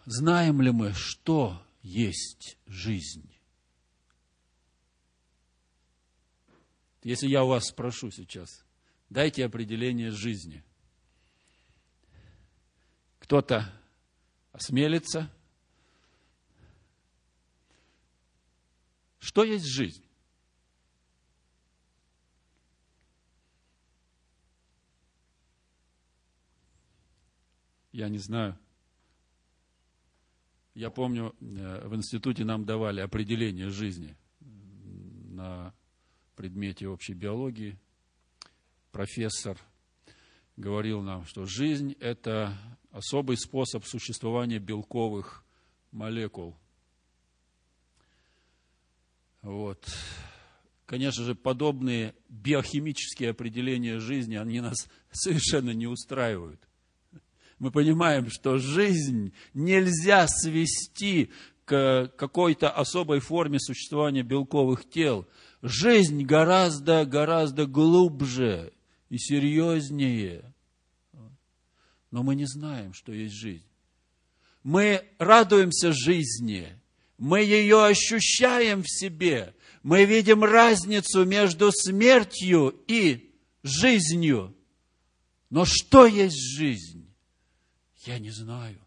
Знаем 0.10 0.62
ли 0.62 0.72
мы, 0.72 0.94
что 0.94 1.62
есть 1.82 2.58
жизнь? 2.66 3.30
Если 7.04 7.28
я 7.28 7.44
у 7.44 7.50
вас 7.50 7.68
спрошу 7.68 8.10
сейчас, 8.10 8.64
дайте 9.10 9.44
определение 9.44 10.12
жизни. 10.12 10.64
Кто-то 13.20 13.70
осмелится. 14.54 15.30
Что 19.20 19.44
есть 19.44 19.66
жизнь? 19.66 20.06
Я 27.92 28.08
не 28.08 28.20
знаю. 28.20 28.58
Я 30.78 30.92
помню, 30.92 31.36
э, 31.42 31.88
в 31.88 31.96
институте 31.96 32.46
нам 32.46 32.64
давали 32.64 33.02
определение 33.02 33.70
жизни 33.72 34.16
на 34.40 35.74
предмете 36.36 36.88
общей 36.88 37.16
биологии, 37.16 37.80
профессор 38.92 39.58
говорил 40.56 41.02
нам, 41.02 41.26
что 41.26 41.46
жизнь– 41.46 41.96
это 42.00 42.56
особый 42.92 43.38
способ 43.38 43.86
существования 43.86 44.60
белковых 44.60 45.44
молекул. 45.92 46.56
Вот. 49.42 49.84
Конечно 50.86 51.24
же, 51.24 51.34
подобные 51.34 52.14
биохимические 52.30 53.32
определения 53.32 53.98
жизни, 53.98 54.36
они 54.36 54.62
нас 54.62 54.88
совершенно 55.12 55.72
не 55.72 55.88
устраивают. 55.88 56.67
Мы 57.60 57.72
понимаем, 57.72 58.30
что 58.30 58.58
жизнь 58.58 59.34
нельзя 59.54 60.28
свести 60.28 61.32
к 61.66 62.12
какой-то 62.16 62.70
особой 62.70 63.20
форме 63.20 63.60
существования 63.60 64.24
белковых 64.24 64.88
тел. 64.90 65.28
Жизнь 65.62 66.24
гораздо, 66.24 67.06
гораздо 67.06 67.66
глубже 67.66 68.74
и 69.10 69.18
серьезнее. 69.18 70.54
Но 72.12 72.24
мы 72.24 72.36
не 72.36 72.46
знаем, 72.46 72.94
что 72.94 73.12
есть 73.12 73.36
жизнь. 73.36 73.66
Мы 74.64 75.04
радуемся 75.18 75.92
жизни, 75.94 76.80
мы 77.18 77.42
ее 77.42 77.86
ощущаем 77.86 78.84
в 78.84 78.90
себе, 78.90 79.56
мы 79.82 80.06
видим 80.06 80.44
разницу 80.44 81.26
между 81.26 81.72
смертью 81.72 82.76
и 82.88 83.34
жизнью. 83.64 84.56
Но 85.50 85.66
что 85.66 86.06
есть 86.06 86.38
жизнь? 86.58 87.07
Я 88.08 88.20
не 88.20 88.30
знаю. 88.30 88.80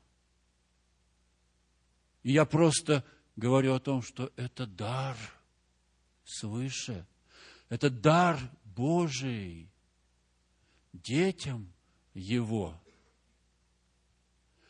И 2.23 2.33
я 2.33 2.47
просто 2.47 3.05
говорю 3.37 3.75
о 3.75 3.79
том, 3.79 4.01
что 4.01 4.33
это 4.35 4.67
дар 4.67 5.15
свыше. 6.25 7.07
Это 7.69 7.91
дар 7.91 8.41
Божий 8.65 9.69
детям 10.95 11.71
Его. 12.15 12.81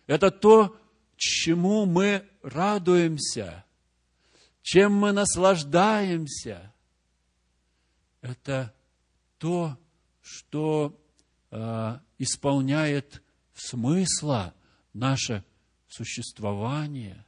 Это 0.09 0.33
то, 0.33 0.77
чему 1.17 1.87
мы 1.87 2.29
радуемся, 2.43 3.65
чем 4.63 4.95
мы 4.95 5.13
наслаждаемся. 5.13 6.75
Это 8.21 8.75
то, 9.39 9.79
что 10.21 11.01
э, 11.53 11.99
исполняет 12.19 13.23
смысла 13.61 14.55
наше 14.93 15.45
существование. 15.89 17.25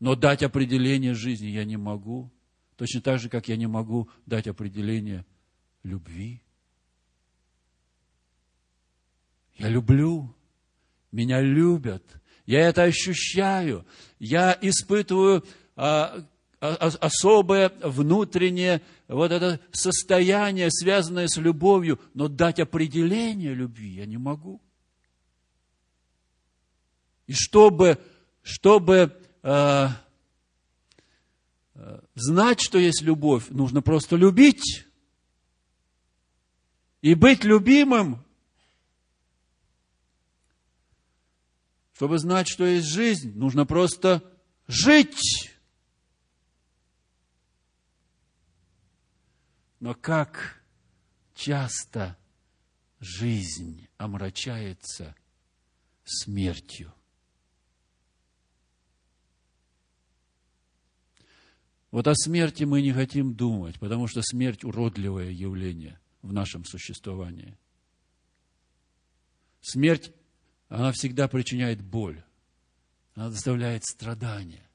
Но 0.00 0.14
дать 0.14 0.42
определение 0.42 1.14
жизни 1.14 1.48
я 1.48 1.64
не 1.64 1.76
могу. 1.76 2.30
Точно 2.76 3.00
так 3.00 3.18
же, 3.18 3.28
как 3.28 3.48
я 3.48 3.56
не 3.56 3.66
могу 3.66 4.08
дать 4.26 4.46
определение 4.46 5.26
любви. 5.82 6.42
Я 9.56 9.68
люблю, 9.68 10.32
меня 11.10 11.40
любят, 11.40 12.04
я 12.46 12.60
это 12.60 12.84
ощущаю, 12.84 13.84
я 14.20 14.56
испытываю 14.60 15.44
а, 15.74 16.24
особое 16.60 17.72
внутреннее 17.82 18.82
вот 19.06 19.30
это 19.30 19.60
состояние, 19.70 20.70
связанное 20.70 21.28
с 21.28 21.36
любовью, 21.36 22.00
но 22.14 22.28
дать 22.28 22.58
определение 22.60 23.54
любви 23.54 23.90
я 23.90 24.06
не 24.06 24.16
могу. 24.16 24.60
И 27.26 27.32
чтобы, 27.32 27.98
чтобы 28.42 29.16
э, 29.42 29.88
э, 31.74 32.00
знать, 32.14 32.60
что 32.60 32.78
есть 32.78 33.02
любовь, 33.02 33.48
нужно 33.50 33.82
просто 33.82 34.16
любить. 34.16 34.86
И 37.02 37.14
быть 37.14 37.44
любимым 37.44 38.24
Чтобы 41.98 42.20
знать, 42.20 42.46
что 42.46 42.64
есть 42.64 42.86
жизнь, 42.86 43.36
нужно 43.36 43.66
просто 43.66 44.22
жить. 44.68 45.50
Но 49.80 49.94
как 49.94 50.62
часто 51.34 52.16
жизнь 53.00 53.88
омрачается 53.96 55.14
смертью. 56.04 56.92
Вот 61.90 62.06
о 62.06 62.14
смерти 62.14 62.64
мы 62.64 62.82
не 62.82 62.92
хотим 62.92 63.34
думать, 63.34 63.78
потому 63.78 64.08
что 64.08 64.20
смерть 64.22 64.64
уродливое 64.64 65.30
явление 65.30 65.98
в 66.22 66.32
нашем 66.32 66.64
существовании. 66.64 67.56
Смерть 69.60 70.12
она 70.68 70.92
всегда 70.92 71.28
причиняет 71.28 71.80
боль. 71.80 72.22
Она 73.14 73.30
доставляет 73.30 73.84
страдания. 73.84 74.68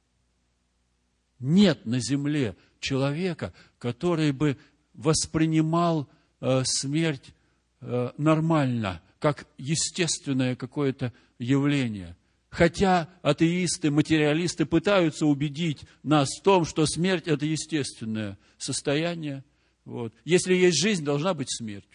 Нет 1.40 1.86
на 1.86 2.00
земле 2.00 2.56
человека, 2.80 3.54
который 3.78 4.32
бы 4.32 4.58
воспринимал 4.94 6.10
э, 6.42 6.64
смерть 6.66 7.34
э, 7.82 8.12
нормально, 8.18 9.02
как 9.20 9.48
естественное 9.58 10.56
какое-то 10.56 11.14
явление. 11.40 12.16
Хотя 12.50 13.10
атеисты, 13.24 13.90
материалисты 13.90 14.66
пытаются 14.66 15.26
убедить 15.26 15.82
нас 16.04 16.30
в 16.38 16.44
том, 16.44 16.66
что 16.66 16.86
смерть– 16.86 17.24
это 17.28 17.46
естественное 17.46 18.38
состояние. 18.58 19.44
Вот. 19.86 20.14
Если 20.24 20.54
есть 20.54 20.80
жизнь, 20.80 21.04
должна 21.04 21.34
быть 21.34 21.52
смерть. 21.52 21.88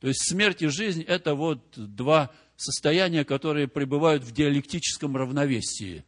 То 0.00 0.08
есть 0.08 0.28
смерть 0.28 0.60
и 0.60 0.66
жизнь– 0.66 1.02
это 1.08 1.34
вот 1.34 1.62
два 1.76 2.30
состояния, 2.56 3.24
которые 3.24 3.68
пребывают 3.68 4.22
в 4.22 4.32
диалектическом 4.32 5.16
равновесии. 5.16 6.04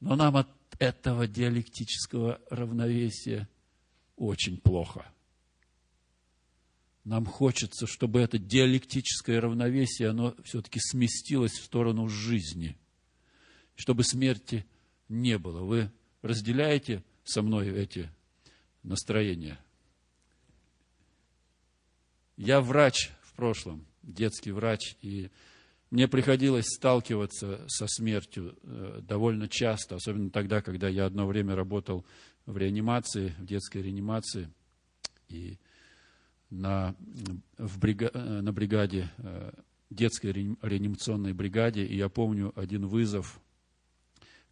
Но 0.00 0.14
нам 0.14 0.36
от 0.36 0.48
этого 0.80 1.28
диалектического 1.28 2.40
равновесия 2.50 3.48
очень 4.16 4.58
плохо. 4.58 5.06
Нам 7.04 7.24
хочется, 7.24 7.86
чтобы 7.86 8.20
это 8.20 8.36
диалектическое 8.38 9.40
равновесие, 9.40 10.08
оно 10.08 10.34
все-таки 10.42 10.80
сместилось 10.80 11.52
в 11.52 11.64
сторону 11.64 12.08
жизни, 12.08 12.76
чтобы 13.76 14.02
смерти 14.02 14.66
не 15.08 15.38
было. 15.38 15.62
Вы 15.62 15.92
разделяете 16.22 17.04
со 17.22 17.42
мной 17.42 17.68
эти 17.68 18.10
настроения– 18.82 19.56
я 22.42 22.62
врач 22.62 23.10
в 23.20 23.34
прошлом, 23.34 23.84
детский 24.02 24.50
врач, 24.50 24.96
и 25.02 25.28
мне 25.90 26.06
приходилось 26.06 26.66
сталкиваться 26.66 27.64
со 27.66 27.86
смертью 27.88 28.56
э, 28.62 29.00
довольно 29.02 29.48
часто, 29.48 29.96
особенно 29.96 30.30
тогда, 30.30 30.62
когда 30.62 30.88
я 30.88 31.06
одно 31.06 31.26
время 31.26 31.56
работал 31.56 32.06
в 32.46 32.56
реанимации, 32.56 33.34
в 33.38 33.44
детской 33.44 33.82
реанимации, 33.82 34.48
и 35.28 35.58
на, 36.48 36.94
в 37.58 37.78
брига, 37.80 38.10
э, 38.14 38.40
на 38.40 38.52
бригаде, 38.52 39.10
э, 39.18 39.52
детской 39.90 40.32
реанимационной 40.32 41.32
бригаде, 41.32 41.84
и 41.84 41.96
я 41.96 42.08
помню 42.08 42.52
один 42.54 42.86
вызов 42.86 43.40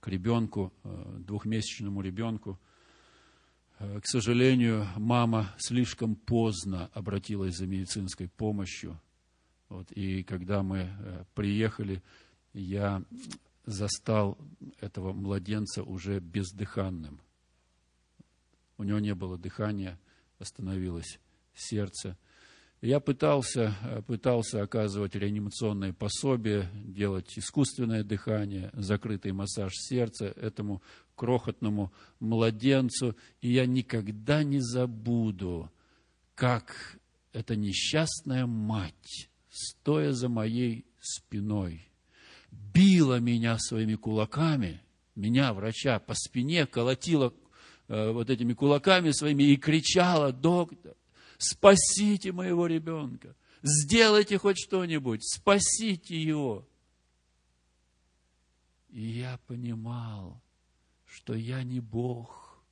к 0.00 0.08
ребенку, 0.08 0.72
двухмесячному 0.84 2.00
ребенку, 2.02 2.58
к 3.78 4.04
сожалению, 4.04 4.86
мама 4.96 5.54
слишком 5.58 6.16
поздно 6.16 6.90
обратилась 6.94 7.56
за 7.56 7.66
медицинской 7.66 8.28
помощью. 8.28 9.00
Вот, 9.68 9.90
и 9.92 10.22
когда 10.22 10.62
мы 10.62 10.78
э, 10.78 11.24
приехали, 11.34 12.02
я 12.54 13.02
застал 13.66 14.38
этого 14.80 15.12
младенца 15.12 15.82
уже 15.82 16.20
бездыханным. 16.20 17.20
У 18.78 18.84
него 18.84 18.98
не 18.98 19.14
было 19.14 19.36
дыхания, 19.36 19.98
остановилось 20.38 21.18
сердце– 21.54 22.16
я 22.80 23.00
пытался, 23.00 23.74
э, 23.82 24.02
пытался 24.02 24.62
оказывать 24.62 25.16
реанимационные 25.16 25.92
пособия, 25.92 26.70
делать 26.74 27.36
искусственное 27.36 28.04
дыхание, 28.04 28.70
закрытый 28.72 29.32
массаж 29.32 29.72
сердца 29.74 30.26
этому 30.26 30.80
крохотному 31.16 31.92
младенцу. 32.20 33.16
И 33.40 33.52
я 33.52 33.66
никогда 33.66 34.44
не 34.44 34.60
забуду, 34.60 35.72
как 36.36 37.00
эта 37.32 37.56
несчастная 37.56 38.46
мать, 38.46 39.27
стоя 39.58 40.12
за 40.12 40.28
моей 40.28 40.86
спиной, 41.00 41.88
била 42.50 43.18
меня 43.18 43.58
своими 43.58 43.96
кулаками, 43.96 44.80
меня, 45.14 45.52
врача, 45.52 45.98
по 45.98 46.14
спине, 46.14 46.66
колотила 46.66 47.34
э, 47.88 48.12
вот 48.12 48.30
этими 48.30 48.52
кулаками 48.52 49.10
своими 49.10 49.42
и 49.44 49.56
кричала, 49.56 50.32
доктор, 50.32 50.94
спасите 51.38 52.32
моего 52.32 52.66
ребенка, 52.66 53.34
сделайте 53.62 54.38
хоть 54.38 54.58
что-нибудь, 54.58 55.24
спасите 55.24 56.20
его. 56.20 56.66
И 58.90 59.02
я 59.02 59.38
понимал, 59.46 60.40
что 61.04 61.34
я 61.34 61.62
не 61.62 61.80
Бог, 61.80 62.62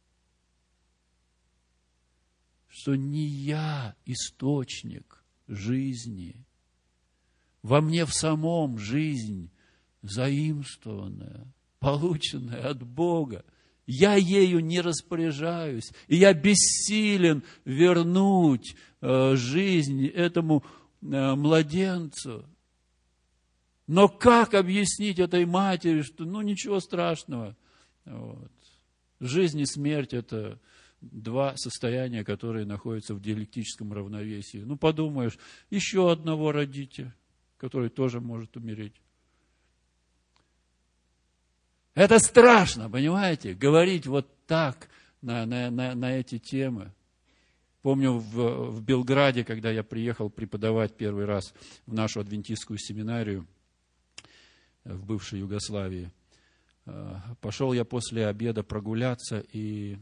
что 2.69 2.95
не 2.95 3.25
я 3.25 3.97
источник 4.05 5.25
жизни. 5.49 6.45
Во 7.67 7.81
мне 7.81 8.05
в 8.07 8.15
самом 8.15 8.79
жизнь 8.79 9.51
заимствованная, 10.01 11.53
полученная 11.81 12.71
от 12.71 12.85
Бога. 12.85 13.45
Я 13.89 14.15
ею 14.15 14.61
не 14.61 14.81
распоряжаюсь, 14.81 15.91
и 16.07 16.15
я 16.15 16.33
бессилен 16.33 17.43
вернуть 17.65 18.77
э, 19.01 19.35
жизнь 19.35 20.07
этому 20.07 20.63
э, 21.03 21.35
младенцу. 21.35 22.47
Но 23.89 24.07
как 24.07 24.55
объяснить 24.55 25.19
этой 25.19 25.45
матери, 25.45 26.03
что 26.03 26.25
ну 26.25 26.43
ничего 26.43 26.79
страшного? 26.79 27.57
Вот. 28.05 28.53
Жизнь 29.19 29.59
и 29.59 29.67
смерть– 29.67 30.13
это 30.15 30.61
два 31.01 31.57
состояния, 31.57 32.23
которые 32.23 32.65
находятся 32.65 33.17
в 33.17 33.21
диалектическом 33.21 33.93
равновесии. 33.93 34.59
Ну, 34.59 34.77
подумаешь, 34.77 35.37
еще 35.69 36.13
одного 36.13 36.53
родите, 36.53 37.13
который 37.57 37.89
тоже 37.89 38.21
может 38.21 38.57
умереть. 38.57 38.95
Это 41.95 42.19
страшно, 42.19 42.91
понимаете, 42.91 43.55
говорить 43.55 44.07
вот 44.07 44.29
так 44.47 44.89
на, 45.23 45.47
на, 45.47 45.71
на, 45.71 45.95
на 45.95 46.19
эти 46.19 46.39
темы. 46.39 46.93
Помню 47.81 48.19
в, 48.19 48.71
в 48.71 48.83
Белграде, 48.83 49.45
когда 49.45 49.71
я 49.71 49.83
приехал 49.83 50.29
преподавать 50.29 50.97
первый 50.97 51.25
раз 51.25 51.55
в 51.87 51.95
нашу 51.95 52.21
адвентистскую 52.21 52.79
семинарию 52.79 53.47
в 54.85 55.07
бывшей 55.07 55.39
Югославии, 55.39 56.11
э, 56.85 57.15
пошел 57.41 57.73
я 57.73 57.85
после 57.85 58.27
обеда 58.27 58.63
прогуляться 58.63 59.39
и 59.53 59.99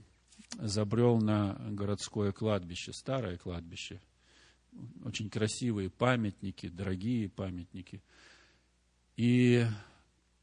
забрел 0.59 1.18
на 1.18 1.57
городское 1.70 2.32
кладбище, 2.32 2.92
старое 2.92 3.36
кладбище. 3.36 4.00
Очень 5.05 5.31
красивые 5.31 5.91
памятники, 5.91 6.68
дорогие 6.68 7.29
памятники. 7.29 8.03
И 9.16 9.66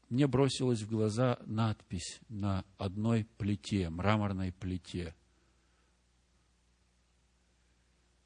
мне 0.08 0.26
бросилась 0.26 0.82
в 0.82 0.88
глаза 0.88 1.38
надпись 1.46 2.20
на 2.28 2.64
одной 2.78 3.26
плите, 3.38 3.90
мраморной 3.90 4.52
плите. 4.52 5.14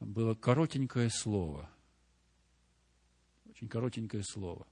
Было 0.01 0.35
коротенькое 0.35 1.11
слово. 1.11 1.71
Очень 3.49 3.69
коротенькое 3.69 4.23
слово. 4.25 4.67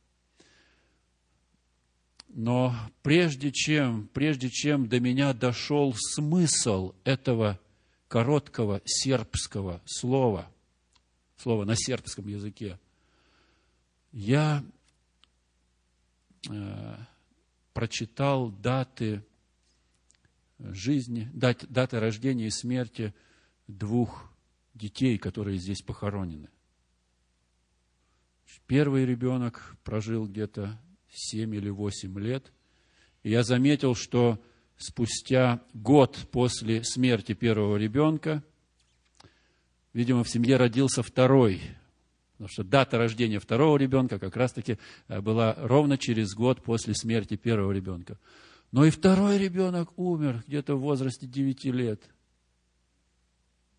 Но 2.28 2.74
прежде 3.02 3.52
чем, 3.52 4.08
прежде 4.08 4.50
чем 4.50 4.88
до 4.88 4.98
меня 5.00 5.32
дошел 5.32 5.94
смысл 5.96 6.94
этого 7.04 7.60
короткого 8.08 8.82
сербского 8.84 9.80
слова, 9.84 10.50
слова 11.44 11.66
на 11.66 11.76
сербском 11.76 12.26
языке, 12.26 12.78
я 14.12 14.64
э, 16.48 16.96
прочитал 17.74 18.50
даты 18.50 19.22
жизни, 20.58 21.28
даты, 21.34 21.66
даты 21.66 22.00
рождения 22.00 22.46
и 22.46 22.50
смерти 22.50 23.12
двух 23.68 24.32
детей, 24.72 25.18
которые 25.18 25.58
здесь 25.58 25.82
похоронены. 25.82 26.48
Первый 28.66 29.04
ребенок 29.04 29.76
прожил 29.84 30.26
где-то 30.26 30.80
7 31.10 31.54
или 31.54 31.68
8 31.68 32.18
лет. 32.20 32.52
И 33.22 33.30
я 33.30 33.42
заметил, 33.42 33.94
что 33.94 34.42
спустя 34.78 35.62
год 35.74 36.26
после 36.32 36.84
смерти 36.84 37.34
первого 37.34 37.76
ребенка, 37.76 38.42
видимо, 39.94 40.24
в 40.24 40.28
семье 40.28 40.58
родился 40.58 41.02
второй, 41.02 41.62
потому 42.32 42.48
что 42.48 42.64
дата 42.64 42.98
рождения 42.98 43.38
второго 43.38 43.78
ребенка 43.78 44.18
как 44.18 44.36
раз-таки 44.36 44.78
э, 45.08 45.20
была 45.20 45.54
ровно 45.56 45.96
через 45.96 46.34
год 46.34 46.62
после 46.62 46.94
смерти 46.94 47.36
первого 47.36 47.72
ребенка. 47.72 48.18
Но 48.72 48.84
и 48.84 48.90
второй 48.90 49.38
ребенок 49.38 49.96
умер 49.96 50.42
где-то 50.46 50.74
в 50.74 50.80
возрасте 50.80 51.26
9 51.26 51.64
лет. 51.66 52.02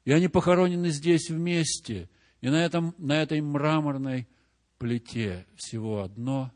И 0.06 0.12
они 0.12 0.30
похоронены 0.30 0.90
здесь 0.90 1.30
вместе. 1.30 2.10
И 2.40 2.50
на, 2.50 2.64
этом, 2.64 2.96
на 2.98 3.22
этой 3.22 3.42
мраморной 3.42 4.28
плите 4.78 5.46
всего 5.58 6.02
одно 6.02 6.52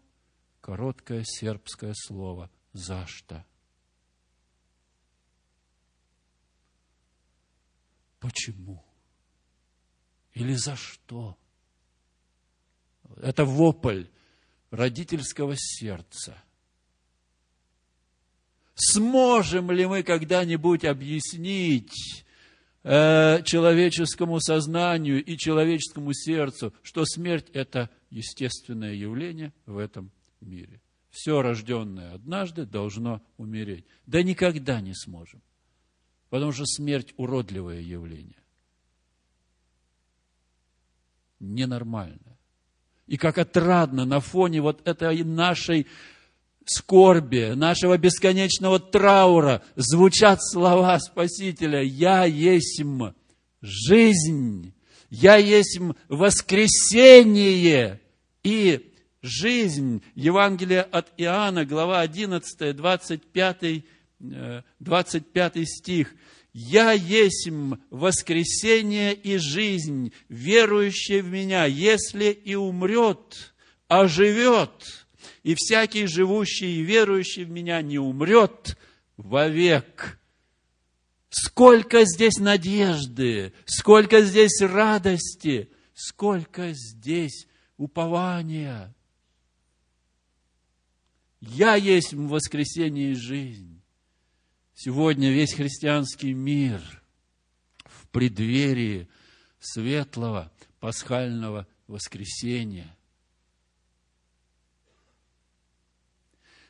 короткое 0.61 1.23
сербское 1.25 1.93
слово 1.95 2.49
«зашто». 2.71 3.43
Почему? 8.19 8.88
Или 10.33 10.53
за 10.53 10.75
что? 10.75 11.37
Это 13.17 13.45
вопль 13.45 14.05
родительского 14.71 15.55
сердца. 15.57 16.41
Сможем 18.75 19.71
ли 19.71 19.85
мы 19.85 20.03
когда-нибудь 20.03 20.85
объяснить 20.85 22.23
э, 22.83 23.43
человеческому 23.43 24.39
сознанию 24.39 25.23
и 25.23 25.37
человеческому 25.37 26.13
сердцу, 26.13 26.73
что 26.81 27.03
смерть– 27.05 27.47
это 27.53 27.89
естественное 28.09 28.93
явление 28.93 29.53
в 29.65 29.77
этом 29.77 30.11
мире. 30.39 30.81
Все 31.09 31.41
рожденное 31.41 32.13
однажды 32.13 32.65
должно 32.65 33.21
умереть. 33.37 33.85
Да 34.05 34.23
никогда 34.23 34.79
не 34.79 34.93
сможем. 34.93 35.41
Потому 36.29 36.51
что 36.51 36.65
смерть– 36.65 37.13
уродливое 37.17 37.81
явление. 37.81 38.38
Ненормальное. 41.39 42.37
И 43.07 43.17
как 43.17 43.37
отрадно 43.37 44.05
на 44.05 44.19
фоне 44.19 44.61
вот 44.61 44.87
этой 44.87 45.23
нашей 45.23 45.87
скорби, 46.65 47.53
нашего 47.55 47.97
бесконечного 47.97 48.79
траура 48.79 49.63
звучат 49.75 50.39
слова 50.43 50.99
Спасителя 50.99 51.81
«Я 51.81 52.25
есть 52.25 52.81
жизнь, 53.61 54.73
я 55.09 55.37
есть 55.37 55.79
воскресение 56.07 57.99
и 58.43 58.93
жизнь. 59.21 60.03
Евангелие 60.15 60.81
от 60.81 61.11
Иоанна, 61.17 61.65
глава 61.65 62.01
11, 62.01 62.75
25, 62.75 63.83
25 64.79 65.67
стих. 65.67 66.13
«Я 66.51 66.93
есть 66.93 67.47
воскресение 67.89 69.13
и 69.13 69.37
жизнь, 69.37 70.11
верующий 70.29 71.21
в 71.21 71.27
Меня, 71.27 71.65
если 71.65 72.31
и 72.31 72.55
умрет, 72.55 73.53
оживет, 73.87 75.07
и 75.43 75.55
всякий 75.55 76.07
живущий 76.07 76.79
и 76.79 76.81
верующий 76.81 77.43
в 77.43 77.49
Меня 77.49 77.81
не 77.81 77.99
умрет 77.99 78.77
вовек». 79.17 80.19
Сколько 81.29 82.05
здесь 82.05 82.37
надежды, 82.39 83.53
сколько 83.65 84.21
здесь 84.21 84.61
радости, 84.61 85.69
сколько 85.93 86.73
здесь 86.73 87.47
упования. 87.77 88.95
Я 91.39 91.75
есть 91.75 92.13
воскресение 92.13 93.11
и 93.11 93.15
жизнь. 93.15 93.78
Сегодня 94.81 95.29
весь 95.29 95.55
христианский 95.55 96.33
мир 96.33 96.79
в 97.83 98.07
преддверии 98.11 99.09
светлого 99.59 100.53
пасхального 100.79 101.67
воскресения. 101.87 102.95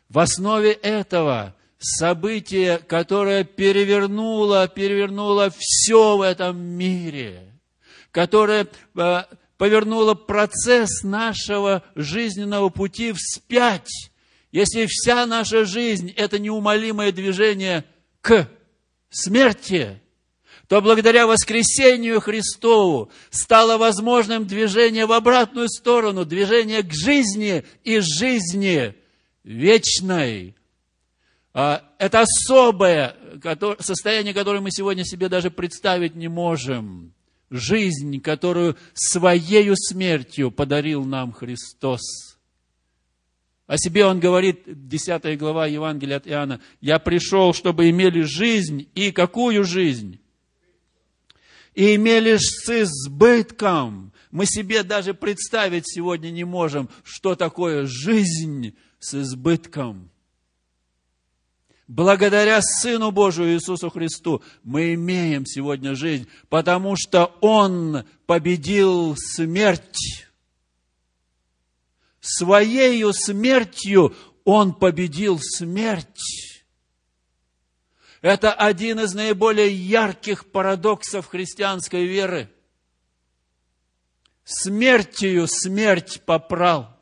В 0.10 0.18
основе 0.18 0.72
этого 0.72 1.56
событие, 1.78 2.80
которое 2.80 3.44
перевернуло, 3.44 4.68
перевернуло 4.68 5.54
все 5.56 6.18
в 6.18 6.22
этом 6.22 6.58
мире, 6.60 7.54
которое 8.10 8.68
э, 8.96 9.24
повернуло 9.60 10.16
процесс 10.16 11.04
нашего 11.04 11.84
жизненного 11.94 12.70
пути 12.70 13.14
вспять, 13.14 14.12
если 14.52 14.88
вся 14.88 15.28
наша 15.28 15.64
жизнь– 15.64 16.10
это 16.18 16.40
неумолимое 16.40 17.12
движение 17.12 17.86
к 18.22 18.50
смерти, 19.10 20.02
то 20.68 20.82
благодаря 20.82 21.26
воскресению 21.26 22.22
Христову 22.22 23.12
стало 23.32 23.78
возможным 23.78 24.46
движение 24.46 25.06
в 25.08 25.12
обратную 25.12 25.68
сторону, 25.68 26.26
движение 26.26 26.84
к 26.84 26.94
жизни 26.94 27.66
и 27.84 28.00
жизни 28.00 28.94
вечной. 29.44 30.56
А, 31.54 31.84
это 31.98 32.22
особое 32.22 33.16
состояние, 33.80 34.34
которое 34.34 34.60
мы 34.60 34.70
сегодня 34.72 35.04
себе 35.04 35.28
даже 35.28 35.50
представить 35.50 36.16
не 36.16 36.28
можем. 36.28 37.14
Жизнь, 37.50 38.22
которую 38.22 38.78
своею 38.94 39.74
смертью 39.76 40.52
подарил 40.52 41.04
нам 41.04 41.32
Христос. 41.32 42.29
О 43.70 43.78
себе 43.78 44.04
он 44.04 44.20
говорит, 44.20 44.64
10 44.66 45.38
глава 45.38 45.68
Евангелия 45.68 46.18
от 46.18 46.28
Иоанна, 46.28 46.60
«Я 46.82 46.98
пришел, 46.98 47.54
чтобы 47.54 47.88
имели 47.92 48.22
жизнь, 48.22 48.90
и 48.96 49.12
какую 49.12 49.64
жизнь? 49.64 50.20
и 51.76 51.96
имели 51.96 52.36
с 52.38 52.68
избытком. 52.68 54.12
Мы 54.32 54.48
себе 54.48 54.82
даже 54.84 55.14
представить 55.14 55.84
сегодня 55.88 56.32
не 56.32 56.44
можем, 56.44 56.90
что 57.04 57.36
такое 57.36 57.86
жизнь 57.86 58.76
с 59.00 59.14
избытком. 59.14 60.10
Благодаря 61.88 62.60
Сыну 62.62 63.12
Божию 63.12 63.54
Иисусу 63.54 63.90
Христу 63.92 64.42
мы 64.64 64.96
имеем 64.96 65.46
сегодня 65.46 65.96
жизнь, 65.96 66.28
потому 66.50 66.96
что 66.98 67.34
Он 67.40 68.04
победил 68.26 69.16
смерть. 69.16 70.28
Своею 72.40 73.12
смертью 73.12 74.16
Он 74.46 74.74
победил 74.74 75.40
смерть. 75.42 76.56
Это 78.22 78.54
один 78.54 79.02
из 79.02 79.14
наиболее 79.14 79.70
ярких 79.70 80.50
парадоксов 80.50 81.28
христианской 81.28 82.06
веры. 82.06 82.50
Смертью 84.46 85.48
смерть 85.50 86.22
попрал. 86.26 86.98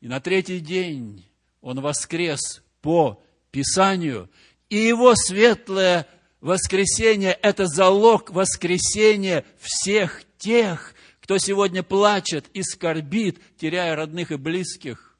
И 0.00 0.06
на 0.06 0.20
третий 0.20 0.60
день 0.60 1.28
он 1.60 1.80
воскрес 1.80 2.62
по 2.82 3.20
Писанию, 3.50 4.30
и 4.68 4.76
его 4.76 5.16
светлое 5.16 6.06
воскресение– 6.40 7.32
это 7.42 7.66
залог 7.66 8.30
воскресения 8.30 9.44
всех 9.58 10.22
тех, 10.38 10.94
кто 11.28 11.36
сегодня 11.36 11.82
плачет 11.82 12.48
и 12.54 12.62
скорбит, 12.62 13.38
теряя 13.58 13.94
родных 13.94 14.32
и 14.32 14.36
близких, 14.36 15.14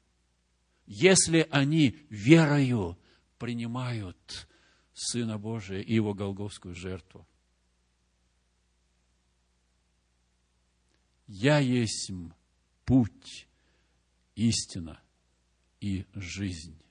если 0.87 1.47
они 1.51 1.99
верою 2.09 2.97
принимают 3.37 4.47
Сына 4.91 5.37
Божия 5.37 5.81
и 5.81 5.93
Его 5.93 6.15
Голговскую 6.15 6.73
жертву. 6.73 7.27
Я 11.27 11.59
есть 11.59 12.09
путь, 12.85 13.47
истина 14.33 14.99
и 15.79 16.07
жизнь. 16.15 16.81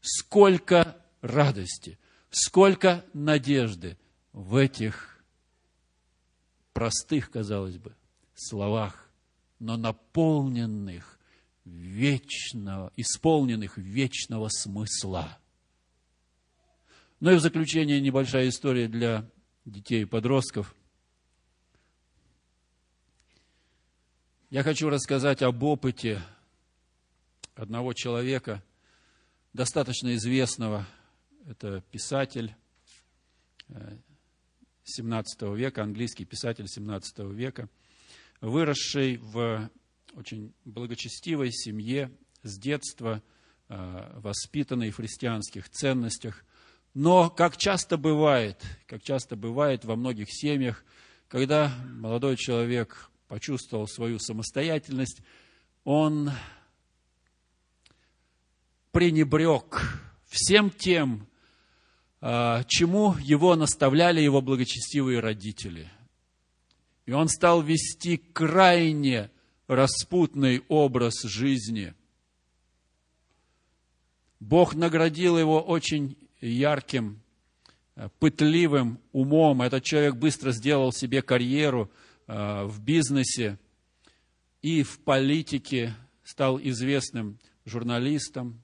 Сколько 0.00 1.04
радости, 1.20 1.98
сколько 2.30 3.04
надежды 3.12 3.98
в 4.32 4.56
этих 4.56 5.22
простых, 6.72 7.30
казалось 7.30 7.76
бы, 7.76 7.94
словах, 8.36 9.10
но 9.58 9.76
наполненных 9.76 11.18
вечного, 11.64 12.92
исполненных 12.96 13.76
вечного 13.76 14.48
смысла. 14.48 15.38
Ну 17.18 17.32
и 17.32 17.36
в 17.36 17.40
заключение 17.40 18.00
небольшая 18.00 18.48
история 18.48 18.88
для 18.88 19.28
детей 19.64 20.02
и 20.02 20.06
подростков. 20.06 20.74
Я 24.50 24.62
хочу 24.62 24.88
рассказать 24.88 25.42
об 25.42 25.62
опыте 25.62 26.22
одного 27.56 27.94
человека, 27.94 28.62
достаточно 29.52 30.14
известного, 30.14 30.86
это 31.46 31.80
писатель 31.90 32.54
17 34.84 35.42
э, 35.42 35.54
века, 35.54 35.82
английский 35.82 36.24
писатель 36.24 36.68
17 36.68 37.18
века, 37.32 37.68
выросший 38.40 39.18
в 39.18 39.70
очень 40.14 40.54
благочестивой 40.64 41.52
семье, 41.52 42.10
с 42.42 42.58
детства 42.58 43.22
э, 43.68 44.20
воспитанный 44.20 44.90
в 44.90 44.96
христианских 44.96 45.68
ценностях. 45.68 46.44
Но, 46.94 47.28
как 47.28 47.56
часто 47.56 47.96
бывает, 47.96 48.62
как 48.86 49.02
часто 49.02 49.36
бывает 49.36 49.84
во 49.84 49.96
многих 49.96 50.28
семьях, 50.30 50.84
когда 51.28 51.72
молодой 51.90 52.36
человек 52.36 53.10
почувствовал 53.28 53.86
свою 53.88 54.18
самостоятельность, 54.18 55.20
он 55.84 56.30
пренебрег 58.92 59.82
всем 60.26 60.70
тем, 60.70 61.28
а, 62.20 62.64
чему 62.64 63.14
его 63.20 63.56
наставляли 63.56 64.20
его 64.20 64.40
благочестивые 64.40 65.20
родители. 65.20 65.90
И 67.06 67.12
он 67.12 67.28
стал 67.28 67.62
вести 67.62 68.16
крайне 68.16 69.30
распутный 69.68 70.62
образ 70.68 71.22
жизни. 71.22 71.94
Бог 74.38 74.74
наградил 74.74 75.38
его 75.38 75.60
очень 75.62 76.16
ярким, 76.40 77.22
а, 77.94 78.08
пытливым 78.18 79.00
умом. 79.12 79.62
Этот 79.62 79.82
человек 79.84 80.16
быстро 80.16 80.52
сделал 80.52 80.92
себе 80.92 81.22
карьеру 81.22 81.90
а, 82.26 82.66
в 82.66 82.80
бизнесе 82.82 83.58
и 84.62 84.82
в 84.82 84.98
политике, 85.00 85.94
стал 86.22 86.60
известным 86.60 87.38
журналистом, 87.64 88.62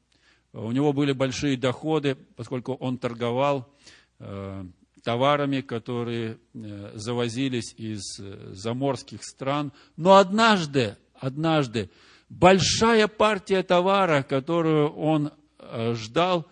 у 0.53 0.71
него 0.71 0.93
были 0.93 1.13
большие 1.13 1.57
доходы, 1.57 2.15
поскольку 2.37 2.75
он 2.75 2.99
торговал 2.99 3.73
э, 4.19 4.67
товарами, 5.03 5.61
которые 5.61 6.39
э, 6.55 6.93
завозились 6.95 7.75
из 7.77 8.19
э, 8.21 8.53
заморских 8.53 9.25
стран. 9.25 9.73
Но 9.97 10.17
однажды, 10.17 10.97
однажды, 11.15 11.91
большая 12.29 13.09
партия 13.09 13.63
товара, 13.63 14.23
которую 14.23 14.93
он 14.95 15.33
ждал, 15.93 16.47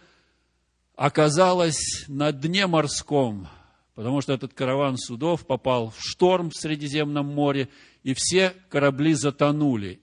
оказалась 0.95 2.05
на 2.09 2.31
дне 2.31 2.67
морском, 2.67 3.49
потому 3.95 4.21
что 4.21 4.33
этот 4.33 4.55
караван 4.55 4.97
судов 4.99 5.47
попал 5.47 5.91
в 5.91 5.97
шторм 5.99 6.51
в 6.51 6.57
Средиземном 6.57 7.27
море, 7.27 7.69
и 8.03 8.15
все 8.15 8.55
корабли 8.69 9.15
затонули, 9.15 10.01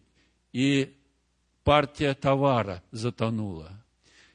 и 0.54 0.96
партия 1.64 2.14
товара 2.14 2.82
затонула. 2.92 3.84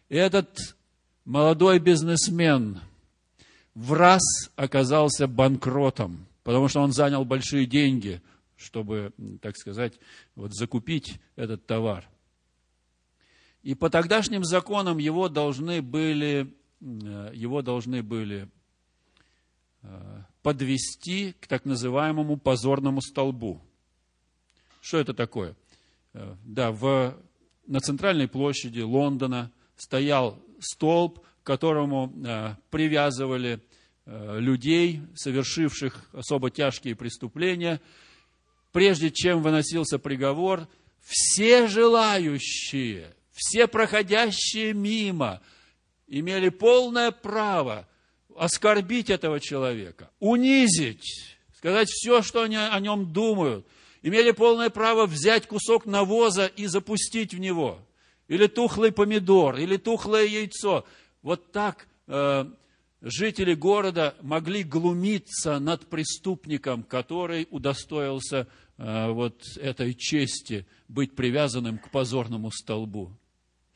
И 0.09 0.17
этот 0.17 0.77
молодой 1.25 1.79
бизнесмен 1.79 2.81
в 3.75 3.93
раз 3.93 4.23
оказался 4.57 5.27
банкротом, 5.27 6.27
потому 6.43 6.69
что 6.69 6.81
он 6.81 6.93
занял 6.93 7.25
большие 7.25 7.67
деньги, 7.67 8.23
чтобы, 8.57 9.13
так 9.41 9.57
сказать, 9.57 9.99
вот 10.35 10.55
закупить 10.55 11.21
этот 11.37 11.67
товар. 11.67 12.09
И 13.63 13.75
по 13.75 13.91
тогдашним 13.91 14.45
законам 14.45 14.99
его 14.99 15.29
должны 15.29 15.83
были, 15.83 16.53
э, 16.81 17.33
его 17.35 17.63
должны 17.63 18.03
были 18.03 18.49
э, 19.83 20.23
подвести 20.43 21.35
к 21.41 21.47
так 21.47 21.65
называемому 21.65 22.37
позорному 22.37 23.01
столбу. 23.01 23.63
Что 24.81 24.99
это 24.99 25.15
такое? 25.15 25.57
Э, 26.13 26.35
да, 26.45 26.73
в, 26.73 27.17
на 27.67 27.81
центральной 27.81 28.29
площади 28.29 28.81
Лондона– 28.81 29.51
стоял 29.83 30.39
столб, 30.61 31.21
к 31.43 31.47
которому 31.47 32.13
э, 32.25 32.55
привязывали 32.71 33.61
э, 34.07 34.39
людей, 34.39 35.03
совершивших 35.17 36.09
особо 36.13 36.51
тяжкие 36.51 36.95
преступления. 36.95 37.81
Прежде 38.71 39.11
чем 39.11 39.43
выносился 39.43 39.99
приговор, 39.99 40.69
все 41.05 41.67
желающие, 41.67 43.15
все 43.33 43.67
проходящие 43.67 44.73
мимо 44.73 45.43
имели 46.07 46.49
полное 46.49 47.11
право 47.11 47.89
оскорбить 48.37 49.11
этого 49.11 49.41
человека, 49.41 50.11
унизить, 50.21 51.37
сказать 51.57 51.89
все, 51.91 52.23
что 52.23 52.43
они 52.43 52.57
о 52.57 52.79
нем 52.79 53.13
думают, 53.13 53.67
имели 54.01 54.31
полное 54.31 54.71
право 54.71 55.07
взять 55.07 55.47
кусок 55.49 55.87
навоза 55.87 56.47
и 56.47 56.67
запустить 56.67 57.35
в 57.35 57.41
него– 57.41 57.81
или 58.33 58.47
тухлый 58.47 58.93
помидор, 58.93 59.59
или 59.59 59.77
тухлое 59.77 60.25
яйцо. 60.25 60.87
Вот 61.23 61.53
так 61.53 61.87
э, 62.07 62.45
жители 63.01 63.55
города 63.55 64.15
могли 64.21 64.63
глумиться 64.63 65.59
над 65.59 65.87
преступником, 65.89 66.83
который 66.83 67.47
удостоился 67.51 68.47
э, 68.77 69.11
вот 69.11 69.43
этой 69.57 69.95
чести 69.95 70.67
быть 70.89 71.15
привязанным 71.15 71.79
к 71.79 71.91
позорному 71.91 72.51
столбу. 72.51 73.17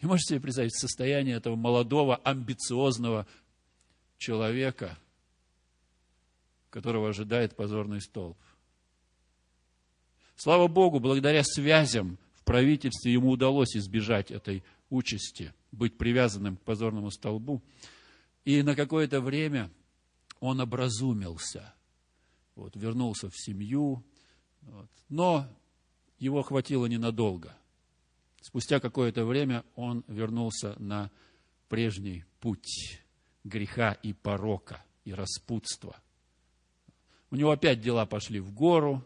И 0.00 0.06
можете 0.06 0.34
себе 0.34 0.40
представить 0.40 0.76
состояние 0.76 1.36
этого 1.36 1.56
молодого, 1.56 2.16
амбициозного 2.16 3.26
человека, 4.18 4.98
которого 6.70 7.08
ожидает 7.08 7.56
позорный 7.56 8.00
столб. 8.00 8.36
Слава 10.36 10.68
Богу, 10.68 11.00
благодаря 11.00 11.42
связям 11.42 12.18
правительстве 12.46 13.12
ему 13.12 13.32
удалось 13.32 13.76
избежать 13.76 14.30
этой 14.30 14.62
участи, 14.88 15.52
быть 15.72 15.98
привязанным 15.98 16.56
к 16.56 16.62
позорному 16.62 17.10
столбу. 17.10 17.62
И 18.44 18.62
на 18.62 18.74
какое-то 18.74 19.20
время 19.20 19.70
он 20.40 20.60
образумился, 20.60 21.74
вот, 22.54 22.76
вернулся 22.76 23.28
в 23.28 23.36
семью, 23.36 24.04
вот. 24.62 24.90
но 25.08 25.46
его 26.18 26.42
хватило 26.42 26.86
ненадолго. 26.86 27.56
Спустя 28.40 28.78
какое-то 28.78 29.24
время 29.24 29.64
он 29.74 30.04
вернулся 30.06 30.74
на 30.78 31.10
прежний 31.68 32.24
путь 32.40 33.02
греха 33.44 33.92
и 33.92 34.12
порока. 34.12 34.84
и 35.04 35.12
распутство. 35.12 35.96
У 37.30 37.36
него 37.36 37.52
опять 37.52 37.80
дела 37.80 38.06
пошли 38.06 38.40
в 38.40 38.52
гору, 38.52 39.04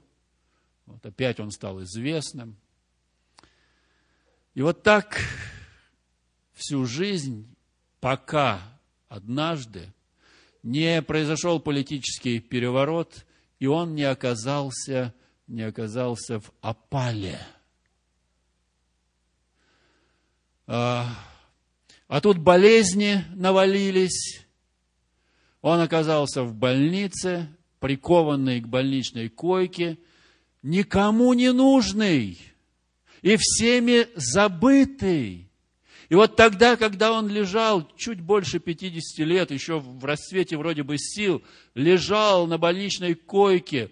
вот 0.87 1.05
опять 1.05 1.41
он 1.41 1.51
стал 1.51 1.83
известным. 1.83 2.57
И 4.55 4.63
вот 4.63 4.83
так 4.83 5.21
всю 6.61 6.85
жизнь, 6.85 7.49
пока 8.01 8.61
однажды 9.09 9.93
не 10.63 11.01
произошел 11.03 11.59
политический 11.59 12.39
переворот, 12.39 13.25
и 13.59 13.67
он 13.67 13.95
не 13.95 14.05
оказался, 14.05 15.15
не 15.47 15.63
оказался 15.63 16.41
в 16.41 16.53
опале. 16.61 17.41
А, 20.67 21.09
а 22.07 22.21
тут 22.21 22.39
болезни 22.39 23.25
навалились, 23.35 24.47
он 25.63 25.81
оказался 25.81 26.43
в 26.43 26.55
больнице, 26.55 27.49
прикованный 27.81 28.61
к 28.61 28.69
больничной 28.69 29.29
койке, 29.29 29.99
никому 30.63 31.33
не 31.33 31.53
нужный 31.53 32.39
и 33.23 33.37
всеми 33.37 34.07
забытый. 34.15 35.50
И 36.11 36.15
вот 36.17 36.35
тогда, 36.35 36.77
когда 36.77 37.13
он 37.13 37.29
лежал 37.29 37.89
чуть 37.97 38.21
больше 38.21 38.59
50 38.59 39.25
лет, 39.25 39.53
еще 39.53 39.79
в 39.79 40.05
расцвете 40.05 40.57
вроде 40.57 40.83
бы 40.83 40.99
сил, 40.99 41.41
лежал 41.75 42.49
на 42.49 42.59
больничной 42.59 43.15
койке, 43.15 43.91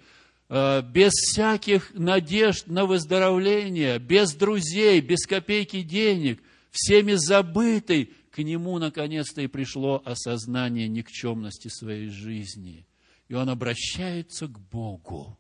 э, 0.48 0.82
без 0.82 1.12
всяких 1.12 1.94
надежд 1.94 2.66
на 2.66 2.86
выздоровление, 2.86 4.00
без 4.00 4.34
друзей, 4.34 5.00
без 5.00 5.26
копейки 5.26 5.82
денег, 5.82 6.42
всеми 6.72 7.12
забытый, 7.12 8.10
к 8.32 8.38
нему 8.38 8.78
наконец-то 8.78 9.40
и 9.40 9.46
пришло 9.46 10.02
осознание 10.04 10.88
никчемности 10.88 11.68
своей 11.68 12.08
жизни. 12.08 12.84
И 13.28 13.34
он 13.34 13.48
обращается 13.48 14.48
к 14.48 14.58
Богу 14.58 15.38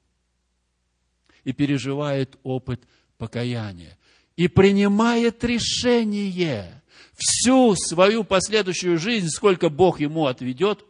и 1.42 1.52
переживает 1.52 2.38
опыт 2.44 2.84
покаяния 3.16 3.98
и 4.38 4.46
принимает 4.46 5.42
решение 5.42 6.80
всю 7.16 7.74
свою 7.74 8.22
последующую 8.22 8.96
жизнь, 8.96 9.30
сколько 9.30 9.68
Бог 9.68 9.98
ему 9.98 10.26
отведет, 10.26 10.84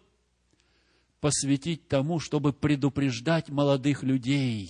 посвятить 1.21 1.89
тому, 1.89 2.21
чтобы 2.21 2.53
предупреждать 2.53 3.49
молодых 3.49 4.03
людей, 4.03 4.69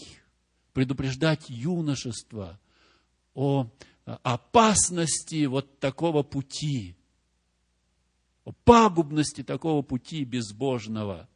предупреждать 0.74 1.50
юношество 1.50 2.60
о 3.34 3.68
опасности 4.04 5.46
вот 5.46 5.80
такого 5.80 6.22
пути, 6.22 6.94
о 8.44 8.52
пагубности 8.52 9.42
такого 9.42 9.82
пути 9.82 10.22
безбожного. 10.22 11.28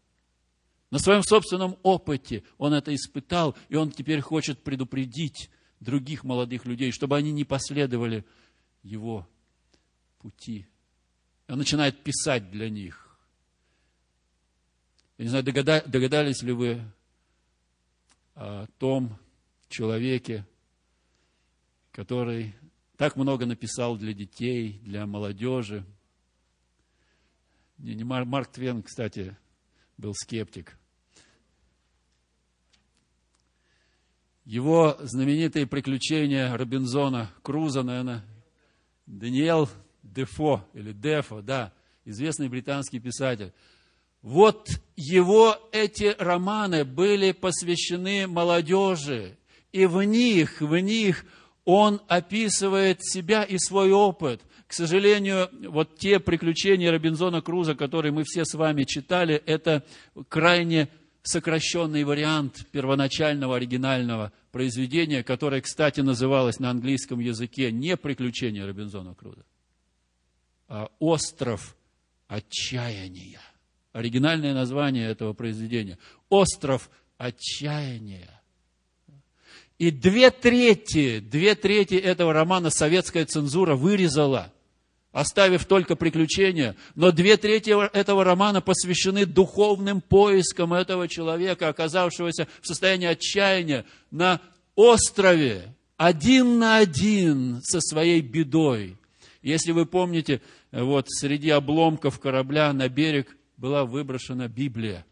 На 0.93 1.01
своем 1.01 1.25
собственном 1.25 1.77
опыте 1.83 2.45
он 2.57 2.73
это 2.73 2.95
испытал, 2.95 3.57
и 3.69 3.75
он 3.75 3.91
теперь 3.91 4.21
хочет 4.21 4.63
предупредить 4.63 5.51
других 5.83 6.25
молодых 6.25 6.65
людей, 6.65 6.93
чтобы 6.93 7.17
они 7.17 7.33
не 7.33 7.45
последовали 7.45 8.25
его 8.83 9.29
пути. 10.19 10.67
Он 11.49 11.59
начинает 11.59 12.03
писать 12.03 12.51
для 12.51 12.71
них. 12.71 13.19
Я 15.19 15.25
не 15.25 15.29
знаю, 15.29 15.45
догадались 15.45 16.43
ли 16.43 16.53
вы 16.53 16.83
о 18.35 18.67
том 18.79 19.19
человеке, 19.69 20.47
который 21.91 22.55
так 22.97 23.17
много 23.17 23.45
написал 23.45 23.97
для 23.97 24.15
детей, 24.15 24.81
для 24.85 25.07
молодежи. 25.07 25.85
Марк 27.79 28.53
Твен, 28.53 28.83
кстати, 28.83 29.37
был 29.99 30.15
скептик. 30.15 30.79
Его 34.45 34.97
знаменитые 35.01 35.67
приключения 35.67 36.57
Робинзона 36.57 37.31
Круза, 37.43 37.83
наверное, 37.83 38.25
Даниэл 39.07 39.69
Дефо, 40.03 40.65
или 40.75 40.93
Дефо, 40.93 41.43
да, 41.43 41.73
известный 42.05 42.49
британский 42.49 42.99
писатель. 42.99 43.53
Вот 44.21 44.69
его 44.97 45.57
эти 45.73 46.15
романы 46.19 46.85
были 46.85 47.33
посвящены 47.33 48.27
молодежи, 48.27 49.37
и 49.73 49.87
в 49.87 50.03
них, 50.03 50.61
в 50.61 50.77
них 50.77 51.25
он 51.65 52.01
описывает 52.09 53.05
себя 53.05 53.45
и 53.45 53.59
свой 53.59 53.93
опыт. 53.93 54.41
К 54.67 54.73
сожалению, 54.73 55.51
вот 55.69 55.99
те 55.99 56.19
приключения 56.19 56.91
Робинзона 56.91 57.43
Круза, 57.43 57.75
которые 57.75 58.11
мы 58.11 58.25
все 58.25 58.45
с 58.45 58.55
вами 58.55 58.85
читали, 58.85 59.43
это 59.47 59.85
крайне 60.29 60.89
сокращенный 61.23 62.05
вариант 62.05 62.67
первоначального 62.73 63.57
оригинального 63.57 64.33
произведения, 64.51 65.23
которое, 65.23 65.61
кстати, 65.61 66.01
называлось 66.01 66.59
на 66.59 66.71
английском 66.71 67.21
языке 67.21 67.71
не 67.71 67.97
«Приключения 67.97 68.67
Робинзона 68.67 69.15
Круза», 69.15 69.45
а 70.69 70.91
«Остров 70.99 71.77
отчаяния». 72.27 73.41
Оригинальное 73.93 74.55
название 74.55 75.09
этого 75.09 75.33
произведения– 75.33 75.99
«Остров 76.29 76.91
отчаяния». 77.19 78.41
И 79.79 79.91
две 79.91 80.31
трети, 80.31 81.21
две 81.21 81.55
трети 81.55 81.95
этого 81.95 82.33
романа 82.33 82.71
советская 82.71 83.27
цензура 83.27 83.75
вырезала– 83.75 84.53
оставив 85.13 85.67
только 85.67 85.95
приключения, 85.95 86.75
но 86.95 87.13
две 87.13 87.37
трети 87.37 87.71
этого 87.95 88.25
романа 88.25 88.61
посвящены 88.61 89.27
духовным 89.27 90.01
поискам 90.01 90.73
этого 90.73 91.07
человека, 91.07 91.69
оказавшегося 91.69 92.49
в 92.61 92.67
состоянии 92.67 93.07
отчаяния 93.07 93.85
на 94.11 94.41
острове, 94.75 95.75
один 95.99 96.59
на 96.59 96.79
один 96.79 97.61
со 97.63 97.81
своей 97.81 98.23
бедой. 98.23 98.97
Если 99.43 99.73
вы 99.73 99.87
помните, 99.87 100.41
вот 100.71 101.07
среди 101.09 101.51
обломков 101.51 102.19
корабля 102.19 102.73
на 102.73 102.89
берег 102.89 103.37
была 103.57 103.85
выброшена 103.85 104.49
Библия. 104.49 105.05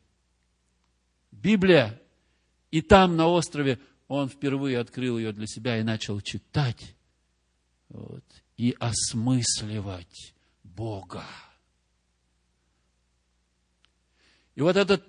Библия. 1.31 2.01
И 2.71 2.81
там, 2.81 3.17
на 3.17 3.27
острове, 3.27 3.81
он 4.09 4.29
впервые 4.29 4.79
открыл 4.79 5.19
ее 5.19 5.33
для 5.33 5.47
себя 5.47 5.79
и 5.79 5.83
начал 5.83 6.21
читать. 6.21 6.95
Вот 7.89 8.25
и 8.61 8.77
осмысливать 8.79 10.35
Бога. 10.63 11.25
И 14.55 14.61
вот 14.61 14.77
этот 14.77 15.03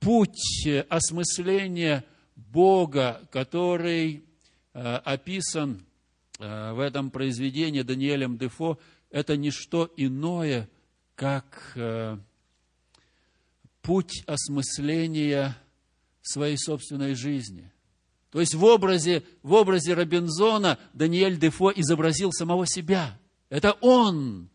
путь 0.00 0.66
осмысления 0.88 2.06
Бога, 2.34 3.28
который 3.30 4.24
э, 4.72 4.80
описан 5.04 5.84
э, 6.38 6.72
в 6.72 6.80
этом 6.80 7.10
произведении 7.10 7.82
Даниэлем 7.82 8.38
Дефо, 8.38 8.78
это 9.10 9.36
не 9.36 9.50
что 9.50 9.92
иное, 9.98 10.66
как 11.14 11.72
э, 11.74 12.16
путь 13.82 14.24
осмысления 14.26 15.54
своей 16.22 16.56
собственной 16.56 17.14
жизни– 17.14 17.70
то 18.30 18.40
есть 18.40 18.54
в 18.54 18.64
образе, 18.64 19.22
в 19.42 19.52
образе 19.54 19.94
Робинзона 19.94 20.78
Даниэль 20.92 21.38
Дефо 21.38 21.72
изобразил 21.74 22.32
самого 22.32 22.66
себя. 22.66 23.18
Это 23.48 23.72
он, 23.80 24.50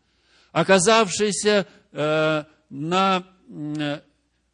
оказавшийся 0.52 1.66
э, 1.90 2.44
на 2.70 3.26
э, 3.48 4.00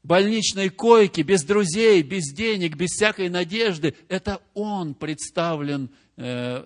больничной 0.02 0.70
койке, 0.70 1.22
без 1.22 1.44
друзей, 1.44 2.02
без 2.02 2.32
денег, 2.32 2.76
без 2.76 2.90
всякой 2.90 3.28
надежды. 3.28 3.94
Это 4.08 4.40
он 4.54 4.94
представлен 4.94 5.90
э, 6.16 6.64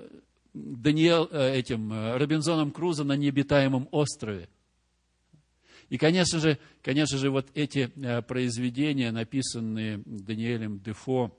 Даниэл, 0.55 1.29
э, 1.33 1.57
этим 1.57 1.93
э, 1.93 2.17
Робинзоном 2.17 2.71
Крузо 2.71 3.03
на 3.03 3.17
необитаемом 3.17 3.89
острове. 3.91 4.49
И, 5.91 5.99
конечно 5.99 6.39
же, 6.39 6.59
конечно 6.83 7.19
же, 7.19 7.31
вот 7.31 7.49
эти 7.55 7.91
э, 7.97 8.23
произведения, 8.23 9.11
написанные 9.11 10.01
Даниэлем 10.07 10.79
Дефо, 10.79 11.37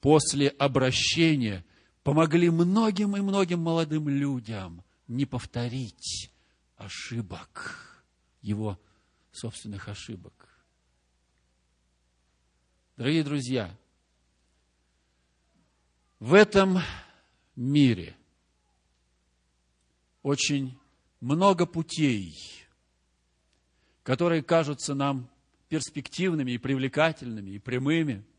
после 0.00 0.48
обращения 0.48 1.64
помогли 2.02 2.50
многим 2.50 3.16
и 3.16 3.20
многим 3.20 3.60
молодым 3.60 4.08
людям 4.08 4.84
не 5.06 5.26
повторить 5.26 6.30
ошибок, 6.76 8.04
его 8.40 8.78
собственных 9.30 9.88
ошибок. 9.88 10.48
Дорогие 12.96 13.22
друзья, 13.22 13.76
в 16.18 16.34
этом 16.34 16.78
мире 17.56 18.16
очень 20.22 20.78
много 21.20 21.64
путей, 21.66 22.36
которые 24.02 24.42
кажутся 24.42 24.94
нам 24.94 25.28
перспективными 25.68 26.52
и 26.52 26.58
привлекательными 26.58 27.50
и 27.50 27.58
прямыми– 27.60 28.24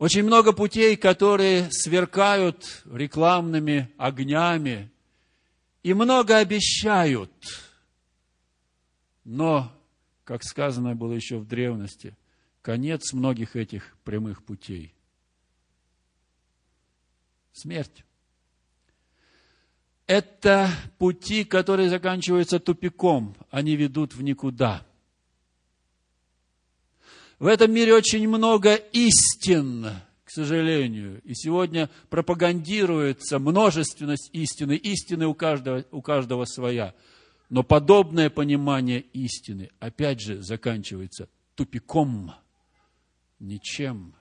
очень 0.00 0.22
много 0.22 0.54
путей, 0.54 0.96
которые 0.96 1.68
сверкают 1.70 2.82
рекламными 2.90 3.92
огнями 3.98 4.90
и 5.82 5.92
много 5.92 6.38
обещают. 6.38 7.30
Но, 9.24 9.70
как 10.24 10.42
сказано 10.42 10.96
было 10.96 11.12
еще 11.12 11.36
в 11.36 11.46
древности, 11.46 12.16
конец 12.62 13.12
многих 13.12 13.56
этих 13.56 13.94
прямых 14.02 14.42
путей– 14.42 14.94
смерть. 17.52 18.02
Это 20.06 20.70
пути, 20.96 21.44
которые 21.44 21.90
заканчиваются 21.90 22.58
тупиком, 22.58 23.36
они 23.50 23.76
ведут 23.76 24.14
в 24.14 24.22
никуда. 24.22 24.86
В 27.40 27.46
этом 27.46 27.72
мире 27.72 27.94
очень 27.94 28.28
много 28.28 28.74
истин, 28.74 29.86
к 30.24 30.30
сожалению. 30.30 31.22
И 31.24 31.34
сегодня 31.34 31.88
пропагандируется 32.10 33.38
множественность 33.38 34.28
истины. 34.34 34.76
Истины 34.76 35.26
у 35.26 35.32
каждого, 35.32 35.82
у 35.90 36.02
каждого 36.02 36.44
своя. 36.44 36.94
Но 37.48 37.62
подобное 37.62 38.28
понимание 38.28 39.00
истины, 39.00 39.70
опять 39.80 40.20
же, 40.20 40.42
заканчивается 40.42 41.30
тупиком, 41.54 42.34
ничем. 43.38 44.14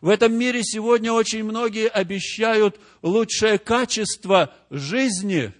В 0.00 0.08
этом 0.08 0.34
мире 0.34 0.62
сегодня 0.62 1.12
очень 1.12 1.42
многие 1.42 1.88
обещают 1.88 2.78
лучшее 3.02 3.58
качество 3.58 4.54
жизни. 4.70 5.52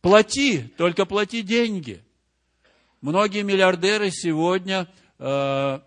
Плати, 0.00 0.72
только 0.78 1.06
плати 1.06 1.42
деньги. 1.42 2.04
Многие 3.00 3.42
миллиардеры 3.42 4.10
сегодня 4.10 4.86
э, 5.18 5.80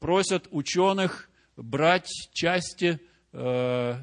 просят 0.00 0.48
ученых 0.50 1.30
брать 1.56 2.10
части 2.32 3.00
э, 3.32 3.94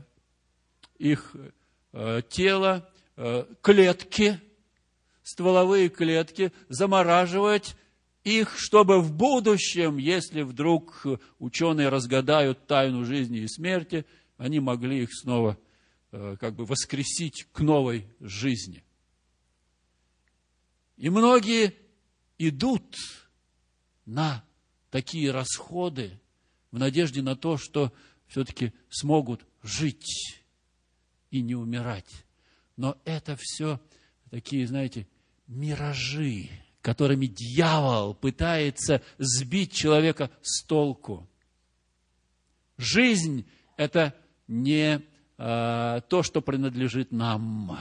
их 0.98 1.36
э, 1.92 2.22
тела, 2.30 2.90
э, 3.18 3.46
клетки, 3.62 4.40
стволовые 5.22 5.90
клетки, 5.90 6.54
замораживать 6.70 7.76
их, 8.24 8.58
чтобы 8.58 9.02
в 9.02 9.12
будущем, 9.12 9.98
если 9.98 10.42
вдруг 10.42 11.06
ученые 11.40 11.90
разгадают 11.90 12.68
тайну 12.68 13.04
жизни 13.04 13.40
и 13.40 13.48
смерти, 13.50 14.06
они 14.38 14.62
могли 14.62 15.04
их 15.04 15.10
снова 15.14 15.58
э, 16.14 16.38
как 16.40 16.56
бы 16.56 16.64
воскресить 16.64 17.48
к 17.52 17.60
новой 17.60 18.08
жизни. 18.22 18.82
И 20.96 21.10
многие 21.10 21.76
идут 22.38 22.96
на 24.06 24.44
такие 24.90 25.32
расходы 25.32 26.20
в 26.72 26.80
надежде 26.80 27.22
на 27.22 27.36
то, 27.36 27.58
что 27.58 27.94
все-таки 28.28 28.74
смогут 28.90 29.46
жить 29.64 30.44
и 31.32 31.42
не 31.42 31.56
умирать. 31.56 32.26
Но 32.78 32.98
это 33.06 33.38
все 33.40 33.80
такие, 34.30 34.68
знаете, 34.68 35.08
миражи, 35.48 36.50
которыми 36.82 37.28
дьявол 37.28 38.14
пытается 38.14 39.02
сбить 39.18 39.74
человека 39.74 40.30
с 40.42 40.64
толку. 40.64 41.28
Жизнь– 42.78 43.46
это 43.78 44.14
не 44.48 45.02
а, 45.38 46.02
то, 46.02 46.24
что 46.24 46.42
принадлежит 46.42 47.12
нам. 47.12 47.80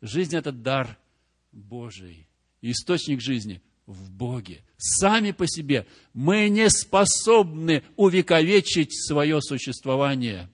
Жизнь– 0.00 0.36
это 0.36 0.52
дар 0.52 0.98
Божий. 1.52 2.26
Источник 2.62 3.20
жизни 3.20 3.62
в 3.86 4.10
Боге. 4.10 4.62
Сами 4.76 5.32
по 5.32 5.46
себе 5.46 5.86
мы 6.12 6.48
не 6.48 6.68
способны 6.68 7.82
увековечить 7.96 8.92
свое 9.06 9.40
существование. 9.40 10.50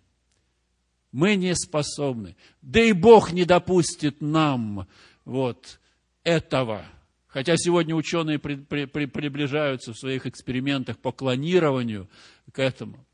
Мы 1.10 1.36
не 1.36 1.54
способны. 1.54 2.36
Да 2.62 2.80
и 2.80 2.92
Бог 2.92 3.32
не 3.32 3.44
допустит 3.44 4.20
нам 4.20 4.86
вот 5.24 5.80
этого. 6.24 6.84
Хотя 7.26 7.56
сегодня 7.56 7.94
ученые 7.94 8.38
при, 8.38 8.56
при, 8.56 8.84
при, 8.84 9.06
приближаются 9.06 9.92
в 9.92 9.98
своих 9.98 10.26
экспериментах 10.26 10.98
по 10.98 11.12
клонированию 11.12 12.08
к 12.52 12.58
этому. 12.58 13.06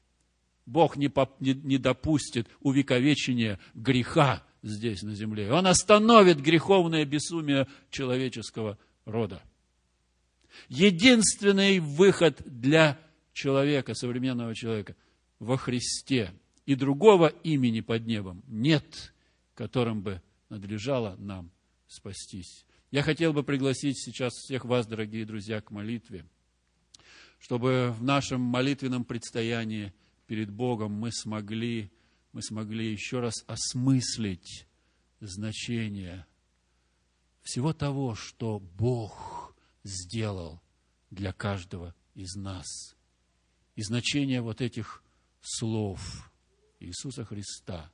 Бог 0.67 0.97
не, 0.97 1.09
по, 1.09 1.31
не, 1.41 1.55
не 1.55 1.79
допустит 1.79 2.49
увековечения 2.61 3.59
греха 3.75 4.43
здесь 4.63 5.03
на 5.03 5.15
земле. 5.15 5.53
Он 5.53 5.67
остановит 5.67 6.41
греховное 6.41 7.05
безумие 7.05 7.67
человеческого 7.91 8.79
рода. 9.05 9.43
Единственный 10.69 11.79
выход 11.79 12.43
для 12.45 12.99
человека, 13.33 13.95
современного 13.95 14.55
человека, 14.55 14.97
во 15.39 15.57
Христе. 15.57 16.33
И 16.67 16.75
другого 16.75 17.29
имени 17.45 17.81
под 17.81 18.07
небом 18.07 18.43
нет, 18.47 19.15
которым 19.55 20.03
бы 20.03 20.21
надлежало 20.51 21.17
нам 21.19 21.51
спастись. 21.87 22.67
Я 22.91 23.03
хотел 23.03 23.33
бы 23.33 23.43
пригласить 23.43 23.99
сейчас 23.99 24.33
всех 24.35 24.65
вас, 24.65 24.87
дорогие 24.87 25.25
друзья, 25.25 25.61
к 25.61 25.71
молитве, 25.71 26.27
чтобы 27.39 27.95
в 27.97 28.03
нашем 28.03 28.41
молитвенном 28.41 29.05
предстоянии 29.05 29.93
перед 30.27 30.51
Богом 30.51 30.93
мы 30.93 31.11
смогли, 31.13 31.91
мы 32.33 32.43
смогли 32.43 32.91
еще 32.91 33.21
раз 33.21 33.45
осмыслить 33.47 34.67
значение 35.21 36.27
всего 37.43 37.73
того, 37.73 38.15
что 38.15 38.61
Бог 38.61 39.57
сделал 39.83 40.61
для 41.11 41.33
каждого 41.33 41.95
из 42.15 42.35
нас. 42.35 42.67
И 43.75 43.83
значение 43.83 44.43
вот 44.43 44.61
этих 44.61 45.03
слов 45.41 46.31
Иисуса 46.81 47.25
Христа 47.25 47.91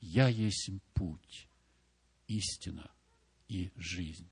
«Я 0.00 0.28
есть 0.28 0.70
путь, 0.94 1.48
истина 2.26 2.90
и 3.46 3.70
жизнь». 3.76 4.26